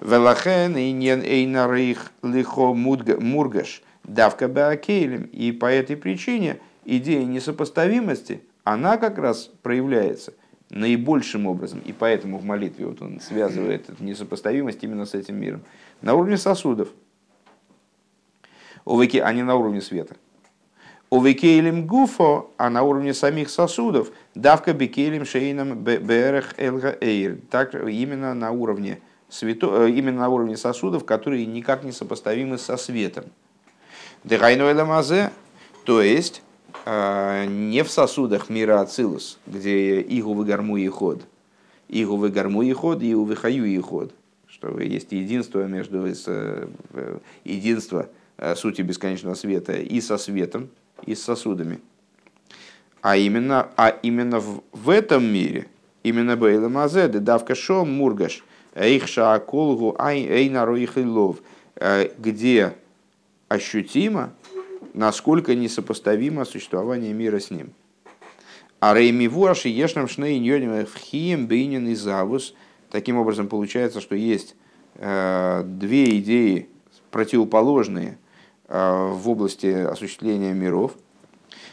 Велахен 0.00 0.76
иньен 0.76 1.22
эйна 1.22 1.70
рейх 1.70 2.10
лихо 2.22 2.72
мургаш 2.72 3.82
давка 4.04 4.48
баакейлем. 4.48 5.24
И 5.24 5.52
по 5.52 5.66
этой 5.66 5.96
причине 5.96 6.58
идея 6.84 7.24
несопоставимости, 7.24 8.42
она 8.64 8.96
как 8.96 9.18
раз 9.18 9.50
проявляется 9.62 10.32
наибольшим 10.70 11.46
образом. 11.46 11.80
И 11.84 11.92
поэтому 11.92 12.38
в 12.38 12.44
молитве 12.44 12.86
вот 12.86 13.02
он 13.02 13.20
связывает 13.20 13.90
эту 13.90 14.02
несопоставимость 14.02 14.82
именно 14.82 15.04
с 15.04 15.14
этим 15.14 15.38
миром. 15.38 15.62
На 16.00 16.14
уровне 16.14 16.38
сосудов. 16.38 16.88
А 18.86 19.32
не 19.32 19.42
на 19.42 19.54
уровне 19.54 19.82
света. 19.82 20.16
У 21.12 21.20
Викейлем 21.20 21.88
Гуфо, 21.88 22.52
а 22.56 22.70
на 22.70 22.84
уровне 22.84 23.14
самих 23.14 23.50
сосудов, 23.50 24.12
давка 24.36 24.72
Бекейлем 24.72 25.24
Шейном 25.24 25.76
Берех 25.82 26.54
Элга 26.56 26.96
Эйр. 27.00 27.40
Так 27.50 27.74
именно 27.74 28.32
на 28.32 28.52
уровне 28.52 29.00
свято, 29.28 29.86
э, 29.86 29.90
именно 29.90 30.20
на 30.20 30.28
уровне 30.28 30.56
сосудов, 30.56 31.04
которые 31.04 31.46
никак 31.46 31.82
не 31.82 31.90
сопоставимы 31.90 32.58
со 32.58 32.76
светом. 32.76 33.24
Дехайну 34.22 34.72
мазе, 34.86 35.32
то 35.84 36.00
есть 36.00 36.42
э, 36.86 37.44
не 37.46 37.82
в 37.82 37.90
сосудах 37.90 38.48
мира 38.48 38.80
Ацилус, 38.80 39.40
где 39.48 40.00
игу 40.02 40.32
выгарму 40.32 40.76
и 40.76 40.86
ход. 40.86 41.26
Игу 41.88 42.18
выгарму 42.18 42.62
и 42.62 42.72
ход, 42.72 43.02
и 43.02 43.16
увыхаю 43.16 43.64
и 43.64 43.78
ход. 43.78 44.14
Что 44.46 44.78
есть 44.78 45.10
единство 45.10 45.66
между 45.66 46.06
э, 46.06 46.68
единство 47.42 48.08
сути 48.54 48.82
бесконечного 48.82 49.34
света 49.34 49.72
и 49.72 50.00
со 50.00 50.16
светом, 50.16 50.70
и 51.06 51.14
с 51.14 51.22
сосудами. 51.22 51.80
А 53.02 53.16
именно, 53.16 53.70
а 53.76 53.88
именно 54.02 54.40
в, 54.40 54.62
в 54.72 54.90
этом 54.90 55.24
мире, 55.24 55.68
именно 56.02 56.36
Бейла 56.36 56.68
Мазеды, 56.68 57.18
давка 57.18 57.54
шо 57.54 57.84
мургаш, 57.84 58.44
эйхша 58.74 59.34
аколгу 59.34 59.96
эйна 59.98 60.64
лов, 60.64 61.38
э, 61.76 62.10
где 62.18 62.74
ощутимо, 63.48 64.32
насколько 64.92 65.54
несопоставимо 65.54 66.44
существование 66.44 67.12
мира 67.12 67.40
с 67.40 67.50
ним. 67.50 67.72
А 68.80 68.94
рейми 68.94 69.28
вуаши 69.28 69.68
ешнам 69.68 70.08
шней 70.08 70.38
вхием 70.84 71.46
бейнин 71.46 71.88
и 71.88 71.94
завус. 71.94 72.54
Таким 72.90 73.16
образом, 73.16 73.48
получается, 73.48 74.00
что 74.00 74.14
есть 74.14 74.56
э, 74.96 75.62
две 75.64 76.18
идеи 76.18 76.68
противоположные– 77.10 78.18
в 78.70 79.28
области 79.28 79.66
осуществления 79.66 80.54
миров. 80.54 80.92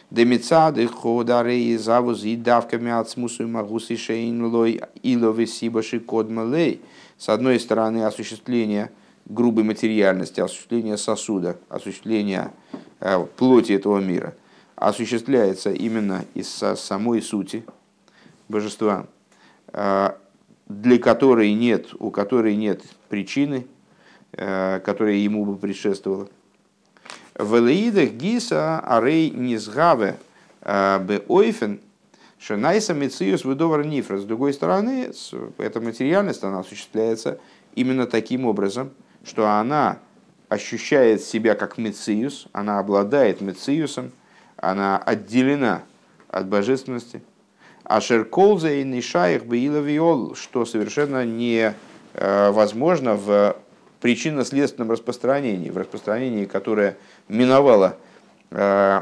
Демицады 0.10 0.88
ходары 0.88 1.58
и 1.58 1.78
завуз 1.78 2.24
и 2.24 2.36
давками 2.36 2.92
от 2.92 3.10
смусу 3.10 3.44
и 3.44 3.46
магусы 3.46 3.98
шейн 3.98 4.46
лой 4.46 4.82
иловы 5.04 5.46
сибаши 5.46 6.00
кодмалей. 6.00 6.82
С 7.18 7.30
одной 7.30 7.60
стороны, 7.60 8.04
осуществление 8.04 8.90
грубой 9.26 9.64
материальности, 9.64 10.40
осуществление 10.40 10.98
сосуда, 10.98 11.58
осуществление 11.70 12.52
э, 13.00 13.26
плоти 13.36 13.74
этого 13.74 14.00
мира 14.00 14.34
осуществляется 14.76 15.72
именно 15.72 16.24
из 16.34 16.50
самой 16.50 17.22
сути 17.22 17.66
божества, 18.48 19.08
э, 19.74 20.12
для 20.68 20.98
которой 21.00 21.54
нет, 21.54 21.94
у 22.00 22.12
которой 22.12 22.56
нет 22.56 22.84
причины, 23.10 23.68
которая 24.32 25.16
ему 25.16 25.46
бы 25.46 25.56
предшествовала. 25.56 26.28
В 27.38 27.60
Элеидах 27.60 28.10
Гиса 28.14 28.80
Арей 28.80 29.30
Низгаве 29.30 30.18
Бе 30.64 31.22
Ойфен 31.28 31.80
Шенайса 32.40 32.96
Мециус 32.96 33.46
Выдовар 33.46 33.86
Нифра. 33.86 34.18
С 34.18 34.24
другой 34.24 34.54
стороны, 34.54 35.12
эта 35.60 35.80
материальность, 35.80 36.44
она 36.44 36.62
осуществляется 36.62 37.38
именно 37.76 38.08
таким 38.08 38.46
образом, 38.46 38.90
что 39.24 39.48
она 39.48 40.00
ощущает 40.50 41.22
себя 41.22 41.54
как 41.54 41.78
Мециус, 41.78 42.48
она 42.54 42.80
обладает 42.80 43.40
Мециусом, 43.42 44.12
она 44.56 44.98
отделена 44.98 45.84
от 46.30 46.48
божественности. 46.48 47.22
А 47.84 48.02
Шерколза 48.02 48.72
и 48.74 48.84
Нишаих 48.84 49.46
Беиловиол, 49.46 50.34
что 50.34 50.66
совершенно 50.66 51.24
невозможно 51.24 53.10
э, 53.10 53.16
в 53.16 53.56
причинно-следственном 54.02 54.92
распространении, 54.92 55.70
в 55.70 55.78
распространении, 55.78 56.46
которое 56.46 56.98
миновало 57.28 57.98
э, 58.52 59.02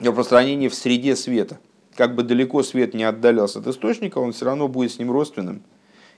распространение 0.00 0.68
в 0.68 0.74
среде 0.74 1.16
света. 1.16 1.58
Как 1.96 2.14
бы 2.14 2.22
далеко 2.22 2.62
свет 2.62 2.94
не 2.94 3.04
отдалялся 3.04 3.58
от 3.58 3.66
источника, 3.66 4.18
он 4.18 4.32
все 4.32 4.44
равно 4.44 4.68
будет 4.68 4.92
с 4.92 4.98
ним 4.98 5.10
родственным 5.10 5.62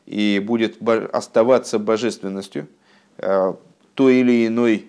и 0.07 0.42
будет 0.44 0.79
оставаться 1.12 1.79
божественностью 1.79 2.68
э, 3.18 3.55
той 3.94 4.16
или 4.16 4.46
иной 4.46 4.87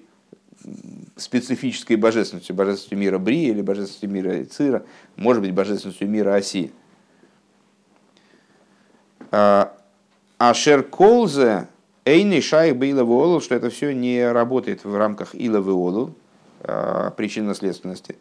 специфической 1.16 1.96
божественностью, 1.96 2.56
божественностью 2.56 2.98
мира 2.98 3.18
Бри 3.18 3.48
или 3.48 3.62
божественностью 3.62 4.10
мира 4.10 4.46
Цира, 4.46 4.86
может 5.16 5.42
быть, 5.42 5.54
божественностью 5.54 6.08
мира 6.10 6.36
Оси. 6.36 6.72
А 9.32 10.54
Шерколзе 10.54 11.68
Эйный 12.04 12.42
шайх 12.42 12.78
бейловый 12.78 13.16
олул, 13.16 13.42
что 13.42 13.54
это 13.54 13.70
все 13.70 13.94
не 13.94 14.32
работает 14.32 14.84
в 14.86 14.96
рамках 14.96 15.36
иловый 15.36 15.76
олул, 15.76 16.16
а, 16.62 17.12
причинно-следственности. 17.12 18.16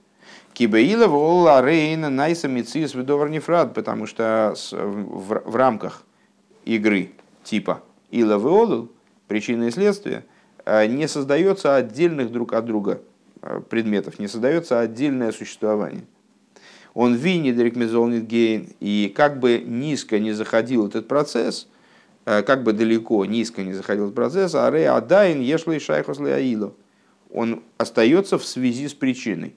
Кибеилов 0.53 1.11
олул 1.13 1.49
арейна 1.49 2.11
найса 2.11 2.47
мициус 2.47 2.95
ведовар 2.95 3.31
нефрад, 3.31 3.73
потому 3.73 4.07
что 4.07 4.55
в, 4.71 5.57
рамках 5.57 6.03
игры 6.67 7.13
типа 7.43 7.83
иловый 8.11 8.53
олул, 8.53 8.91
причины 9.29 9.69
и 9.69 9.71
следствия, 9.71 10.27
а, 10.67 10.87
не 10.87 11.09
создается 11.09 11.75
отдельных 11.75 12.31
друг 12.33 12.53
от 12.53 12.67
друга 12.67 13.01
а, 13.41 13.61
предметов, 13.61 14.19
не 14.19 14.29
создается 14.29 14.79
отдельное 14.79 15.33
существование. 15.33 16.05
Он 16.93 17.15
винит 17.15 17.59
рекмезолнит 17.59 18.27
гейн, 18.27 18.69
и 18.81 19.11
как 19.17 19.41
бы 19.41 19.65
низко 19.65 20.19
не 20.19 20.33
заходил 20.33 20.87
этот 20.87 21.09
процесс– 21.09 21.67
как 22.25 22.63
бы 22.63 22.73
далеко, 22.73 23.25
низко 23.25 23.63
не 23.63 23.73
заходил 23.73 24.13
процесс, 24.13 24.55
а 24.55 24.71
ре 24.71 24.89
адайн 24.91 25.41
ешлый 25.41 25.81
шайхус 25.81 26.21
аило. 26.21 26.75
Он 27.33 27.63
остается 27.79 28.39
в 28.39 28.45
связи 28.45 28.89
с 28.89 28.95
причиной. 28.95 29.55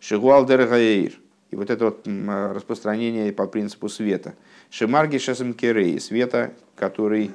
Шигуалдер 0.00 0.66
гаэйр. 0.66 1.12
И 1.50 1.56
вот 1.56 1.70
это 1.70 1.86
вот 1.86 2.06
распространение 2.06 3.32
по 3.32 3.46
принципу 3.46 3.88
света. 3.88 4.34
Шимарги 4.70 5.18
шасам 5.18 5.54
керей. 5.54 6.00
Света, 6.00 6.54
который 6.76 7.30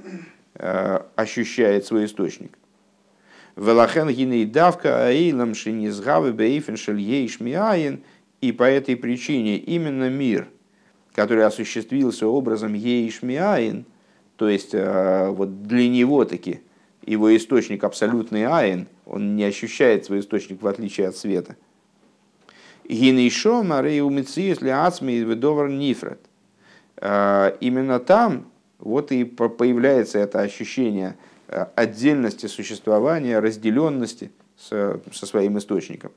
э, 0.55 0.99
ощущает 1.15 1.85
свой 1.85 2.05
источник. 2.05 2.57
Велахен 3.55 4.09
гиней 4.09 4.45
давка 4.45 5.07
аилам 5.07 5.55
шинизгавы 5.55 6.33
бейфен 6.33 6.77
шельейш 6.77 7.39
миаин. 7.39 8.03
И 8.41 8.51
по 8.51 8.63
этой 8.63 8.95
причине 8.95 9.57
именно 9.57 10.09
мир, 10.09 10.47
который 11.13 11.45
осуществился 11.45 12.27
образом 12.27 12.73
ейш 12.73 13.23
миаин– 13.23 13.85
то 14.37 14.47
есть 14.47 14.73
э, 14.73 15.29
вот 15.29 15.63
для 15.63 15.89
него 15.89 16.23
таки 16.23 16.61
его 17.05 17.35
источник 17.35 17.83
абсолютный 17.83 18.45
айн, 18.45 18.87
он 19.05 19.35
не 19.35 19.43
ощущает 19.43 20.05
свой 20.05 20.19
источник 20.19 20.61
в 20.61 20.67
отличие 20.67 21.07
от 21.07 21.17
света. 21.17 21.55
Гинейшо 22.87 23.63
Марей 23.63 24.01
Умициус 24.01 24.61
Ацми 24.61 25.15
Ведовар 25.15 25.69
Нифрат. 25.69 26.19
Э, 26.97 27.57
именно 27.59 27.99
там 27.99 28.45
вот 28.77 29.11
и 29.11 29.23
появляется 29.25 30.19
это 30.19 30.41
ощущение 30.41 31.17
э, 31.47 31.65
отдельности 31.75 32.45
существования, 32.45 33.39
разделенности 33.39 34.31
со, 34.55 35.01
со 35.11 35.25
своим 35.25 35.57
источником. 35.57 36.11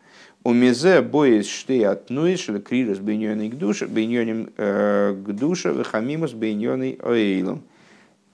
У 0.44 0.52
мизе 0.52 1.00
боис 1.00 1.48
штей 1.48 1.86
от 1.86 2.10
нуишель 2.10 2.60
крирус 2.60 2.98
бейньоный 2.98 3.48
к 3.48 3.54
душе, 3.56 3.86
бейньоним 3.86 4.46
к 4.56 5.26
душе, 5.28 5.72
вехамимус 5.72 6.32
бейньоный 6.32 6.98
оэйлом 7.02 7.62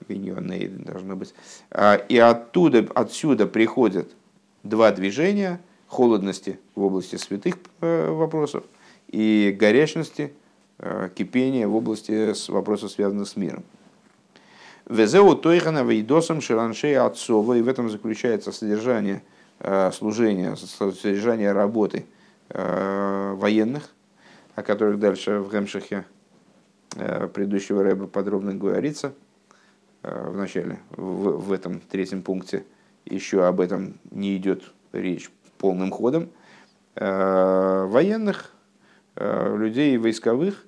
миньоны 0.07 0.67
должно 0.67 1.15
быть. 1.15 1.33
А, 1.71 1.95
и 1.95 2.17
оттуда, 2.17 2.87
отсюда 2.95 3.47
приходят 3.47 4.09
два 4.63 4.91
движения 4.91 5.59
холодности 5.87 6.59
в 6.75 6.83
области 6.83 7.15
святых 7.15 7.55
э, 7.81 8.09
вопросов 8.11 8.63
и 9.07 9.55
горячности, 9.57 10.33
кипения 11.15 11.67
в 11.67 11.75
области 11.75 12.51
вопросов, 12.51 12.91
связанных 12.91 13.27
с 13.27 13.35
миром. 13.35 13.63
Везеу 14.87 15.35
Тойхана 15.35 15.83
Вейдосом 15.83 16.39
Шираншей 16.39 16.97
Отцова, 16.97 17.53
и 17.53 17.61
в 17.61 17.67
этом 17.67 17.89
заключается 17.89 18.51
содержание 18.51 19.23
служения, 19.93 20.55
содержание 20.55 21.51
работы 21.51 22.05
военных, 22.49 23.89
о 24.55 24.61
которых 24.61 24.99
дальше 24.99 25.39
в 25.39 25.51
Гемшахе 25.51 26.05
предыдущего 27.33 27.81
рэба 27.81 28.05
подробно 28.05 28.53
говорится 28.53 29.13
в 30.29 30.37
начале, 30.37 30.79
в, 30.91 31.47
в 31.47 31.51
этом 31.51 31.79
третьем 31.79 32.21
пункте. 32.21 32.63
Еще 33.05 33.45
об 33.45 33.61
этом 33.61 33.95
не 34.11 34.35
идет 34.37 34.63
речь 34.91 35.29
полным 35.57 35.91
ходом. 35.91 36.29
Военных, 36.95 38.51
людей 39.15 39.97
войсковых, 39.97 40.65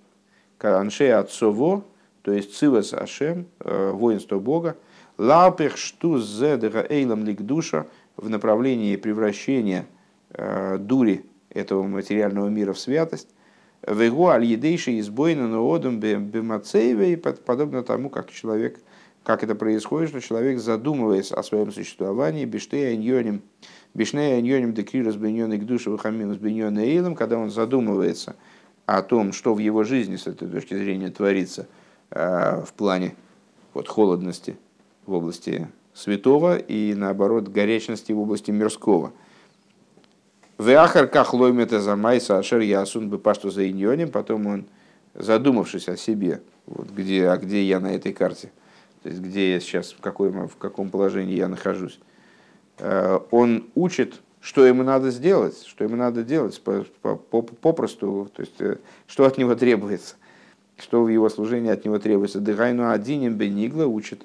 Аншей 0.60 1.14
Отцово, 1.14 1.84
то 2.22 2.34
есть 2.34 2.56
Цивас 2.56 2.94
Ашем, 2.94 3.48
э, 3.60 3.92
воинство 3.92 4.40
Бога, 4.40 4.78
Лапех 5.18 5.78
Штуз 5.78 6.28
Зедера 6.28 6.86
Эйлам 6.90 7.26
Ликдуша 7.26 7.88
в 8.18 8.30
направлении 8.30 8.96
превращения 8.96 9.86
э, 10.32 10.78
дури 10.78 11.26
этого 11.50 11.84
материального 11.84 12.48
мира 12.48 12.74
в 12.74 12.80
святость, 12.80 13.30
Вегу 13.88 14.28
аль 14.28 14.44
едейши 14.44 15.00
избойна 15.00 15.48
ноодом 15.48 16.00
бемацееве, 16.02 17.16
подобно 17.18 17.82
тому, 17.82 18.10
как 18.10 18.30
человек, 18.30 18.80
как 19.30 19.44
это 19.44 19.56
происходит, 19.56 20.10
что 20.10 20.22
человек 20.22 20.60
задумывается 20.60 21.36
о 21.36 21.44
своем 21.44 21.72
существовании, 21.72 22.46
биштея 22.46 22.96
иньоним, 22.96 23.44
бишнея 23.94 24.40
иньоним 24.40 24.74
декрирус 24.74 25.16
беньон 25.16 25.52
к 25.58 25.66
душе 25.66 25.90
вахаминус 25.90 26.38
беньон 26.38 26.78
эйлом, 26.80 27.16
когда 27.16 27.38
он 27.38 27.50
задумывается 27.50 28.36
о 28.86 29.02
том, 29.02 29.34
что 29.34 29.54
в 29.54 29.60
его 29.60 29.84
жизни 29.84 30.16
с 30.16 30.28
этой 30.28 30.48
точки 30.48 30.74
зрения 30.74 31.10
творится– 31.10 31.68
Э, 32.12 32.64
в 32.66 32.74
плане 32.74 33.16
вот, 33.74 33.88
холодности 33.88 34.58
в 35.06 35.14
области 35.14 35.68
святого 35.94 36.58
и 36.58 36.96
наоборот 36.96 37.50
горячности 37.50 38.12
в 38.12 38.20
области 38.20 38.50
мирского. 38.50 39.14
Веахар 40.58 41.08
кахлоймета 41.08 41.80
за 41.80 41.96
майса 41.96 42.40
ашер 42.40 42.62
ясун 42.62 43.10
бы 43.10 43.20
пашту 43.20 43.52
за 43.52 43.70
иньоним, 43.70 44.10
потом 44.10 44.48
он, 44.48 44.66
задумавшись 45.14 45.88
о 45.88 45.98
себе, 45.98 46.42
вот 46.66 46.90
где, 46.90 47.28
а 47.28 47.38
где 47.38 47.64
я 47.64 47.80
на 47.80 47.94
этой 47.94 48.12
карте, 48.12 48.52
то 49.04 49.10
есть 49.10 49.22
где 49.22 49.54
я 49.54 49.60
сейчас, 49.60 49.92
в, 49.92 50.00
какой, 50.00 50.30
в 50.30 50.58
каком 50.58 50.90
положении 50.90 51.36
я 51.36 51.48
нахожусь, 51.48 52.00
э, 52.80 53.20
он 53.32 53.70
учит, 53.76 54.22
что 54.42 54.66
ему 54.66 54.84
надо 54.84 55.12
сделать, 55.12 55.64
что 55.66 55.84
ему 55.84 55.96
надо 55.96 56.24
делать 56.24 56.62
попросту, 56.62 58.30
то 58.34 58.42
есть 58.42 58.60
э, 58.60 58.78
что 59.08 59.26
от 59.26 59.38
него 59.38 59.56
требуется– 59.56 60.16
что 60.82 61.04
в 61.04 61.08
его 61.10 61.30
служении 61.30 61.72
от 61.72 61.86
него 61.86 62.00
требуется. 62.00 62.40
Дыгайну 62.40 62.90
адиним 62.90 63.36
бенигла 63.36 63.86
учит, 63.86 64.24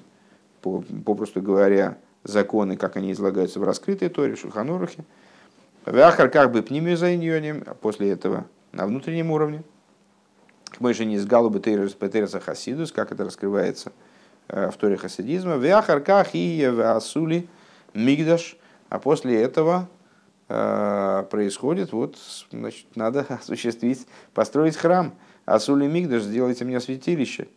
попросту 0.61 1.41
говоря, 1.41 1.97
законы, 2.23 2.77
как 2.77 2.97
они 2.97 3.11
излагаются 3.11 3.59
в 3.59 3.63
раскрытой 3.63 4.09
Торе, 4.09 4.35
Шульханорухе. 4.35 5.03
Вяхар 5.85 6.29
как 6.29 6.51
бы 6.51 6.63
пнимию 6.63 6.97
за 6.97 7.07
а 7.07 7.73
после 7.75 8.09
этого 8.09 8.45
на 8.71 8.87
внутреннем 8.87 9.31
уровне. 9.31 9.63
Мы 10.79 10.93
же 10.93 11.05
не 11.05 11.17
с 11.17 11.25
галубы 11.25 11.59
Петереса 11.59 12.39
Хасидус, 12.39 12.91
как 12.91 13.11
это 13.11 13.23
раскрывается 13.25 13.91
в 14.47 14.73
Торе 14.79 14.97
хасидизма. 14.97 15.55
Вяхар 15.55 16.01
как 16.01 16.35
и 16.35 16.63
асули 16.63 17.47
мигдаш, 17.93 18.57
а 18.89 18.99
после 18.99 19.41
этого 19.41 19.89
э, 20.49 21.25
происходит, 21.29 21.91
вот, 21.91 22.17
значит, 22.51 22.85
надо 22.95 23.21
осуществить, 23.29 24.07
построить 24.33 24.77
храм– 24.77 25.13
Асули 25.45 25.85
Мигдаш, 25.85 26.23
сделайте 26.23 26.65
мне 26.65 26.79
святилище. 26.79 27.47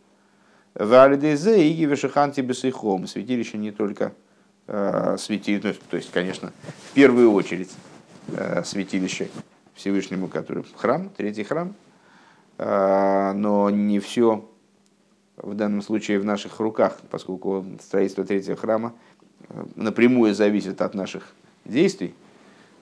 Валидезе 0.75 1.67
и 1.67 1.85
Вешиханти 1.85 2.41
Бесихом. 2.41 3.07
Святилище 3.07 3.57
не 3.57 3.71
только 3.71 4.13
э, 4.67 5.17
святилище, 5.17 5.79
то 5.89 5.97
есть, 5.97 6.11
конечно, 6.11 6.53
в 6.91 6.93
первую 6.93 7.31
очередь 7.31 7.71
э, 8.27 8.63
святилище 8.63 9.29
Всевышнему, 9.73 10.27
который 10.27 10.63
храм, 10.75 11.09
третий 11.09 11.43
храм, 11.43 11.73
э, 12.59 13.31
но 13.33 13.71
не 13.71 13.99
все 13.99 14.47
в 15.41 15.53
данном 15.55 15.81
случае 15.81 16.19
в 16.19 16.25
наших 16.25 16.59
руках, 16.59 16.97
поскольку 17.09 17.65
строительство 17.81 18.23
третьего 18.23 18.55
храма 18.55 18.93
напрямую 19.75 20.33
зависит 20.33 20.81
от 20.81 20.93
наших 20.93 21.33
действий, 21.65 22.13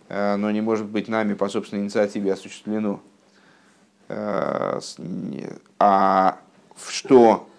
но 0.09 0.51
не 0.51 0.61
может 0.61 0.85
быть 0.87 1.07
нами 1.07 1.33
по 1.33 1.49
собственной 1.49 1.83
инициативе 1.83 2.33
осуществлено 2.33 3.01
Э, 4.09 4.79
а 5.79 6.39
что 6.89 7.49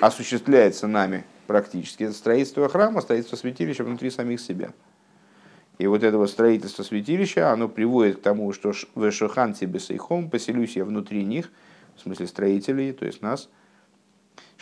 осуществляется 0.00 0.86
нами 0.86 1.24
практически, 1.46 2.04
это 2.04 2.12
строительство 2.12 2.68
храма, 2.68 3.00
строительство 3.00 3.36
святилища 3.36 3.84
внутри 3.84 4.10
самих 4.10 4.40
себя. 4.40 4.72
И 5.78 5.86
вот 5.86 6.02
это 6.02 6.18
вот 6.18 6.30
строительство 6.30 6.82
святилища, 6.82 7.50
оно 7.50 7.68
приводит 7.68 8.18
к 8.18 8.22
тому, 8.22 8.52
что 8.52 8.72
ושכנתי 8.94 9.66
בתוכם 9.66 10.30
поселюсь 10.30 10.76
я 10.76 10.84
внутри 10.84 11.24
них, 11.24 11.50
в 11.96 12.00
смысле 12.00 12.26
строителей, 12.26 12.92
то 12.92 13.06
есть 13.06 13.22
нас. 13.22 13.48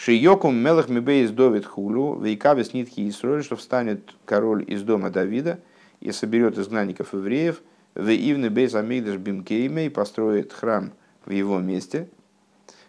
שיקום 0.04 0.56
מלך 0.56 0.88
מבית 0.88 1.30
דוד 1.30 1.66
כו׳, 1.66 2.18
ויקבץ 2.18 2.72
נדחי 2.72 3.08
ישראל, 3.08 3.44
что 3.44 3.56
встанет 3.56 4.14
король 4.24 4.64
из 4.66 4.82
дома 4.82 5.10
Давида 5.10 5.60
и 6.00 6.12
соберет 6.12 6.58
изгнанников 6.58 7.14
евреев– 7.14 7.62
ויבנה 7.94 8.50
בית 8.50 8.74
המקדש 8.74 9.16
במקומו 9.16 9.86
и 9.86 9.90
построит 9.90 10.52
храм 10.52 10.92
в 11.24 11.30
его 11.30 11.58
месте. 11.58 12.08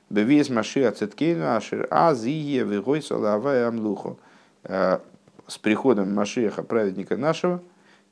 בביאת 0.09 0.49
משיח 0.49 0.91
צדקנו 0.91 1.55
אשר 1.55 1.87
אז 1.89 2.63
יהיה 2.63 2.80
והיתה 2.80 3.01
לה׳ 3.01 3.67
המלוכה. 3.67 4.19
Э, 4.63 4.99
с 5.47 5.57
приходом 5.57 6.13
Машиаха, 6.13 6.63
праведника 6.63 7.17
нашего, 7.17 7.61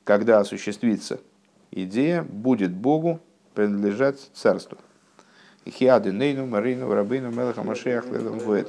когда 0.04 0.40
осуществится 0.40 1.20
идея, 1.70 2.22
будет 2.22 2.72
Богу 2.72 3.20
принадлежать 3.54 4.30
царству. 4.34 4.76
Хиады 5.68 6.12
Нейну, 6.12 6.46
Марину, 6.46 6.92
Рабину, 6.92 7.30
Мелаха 7.30 7.62
Машиах, 7.62 8.06
Ледом 8.06 8.38
Вуэт. 8.38 8.68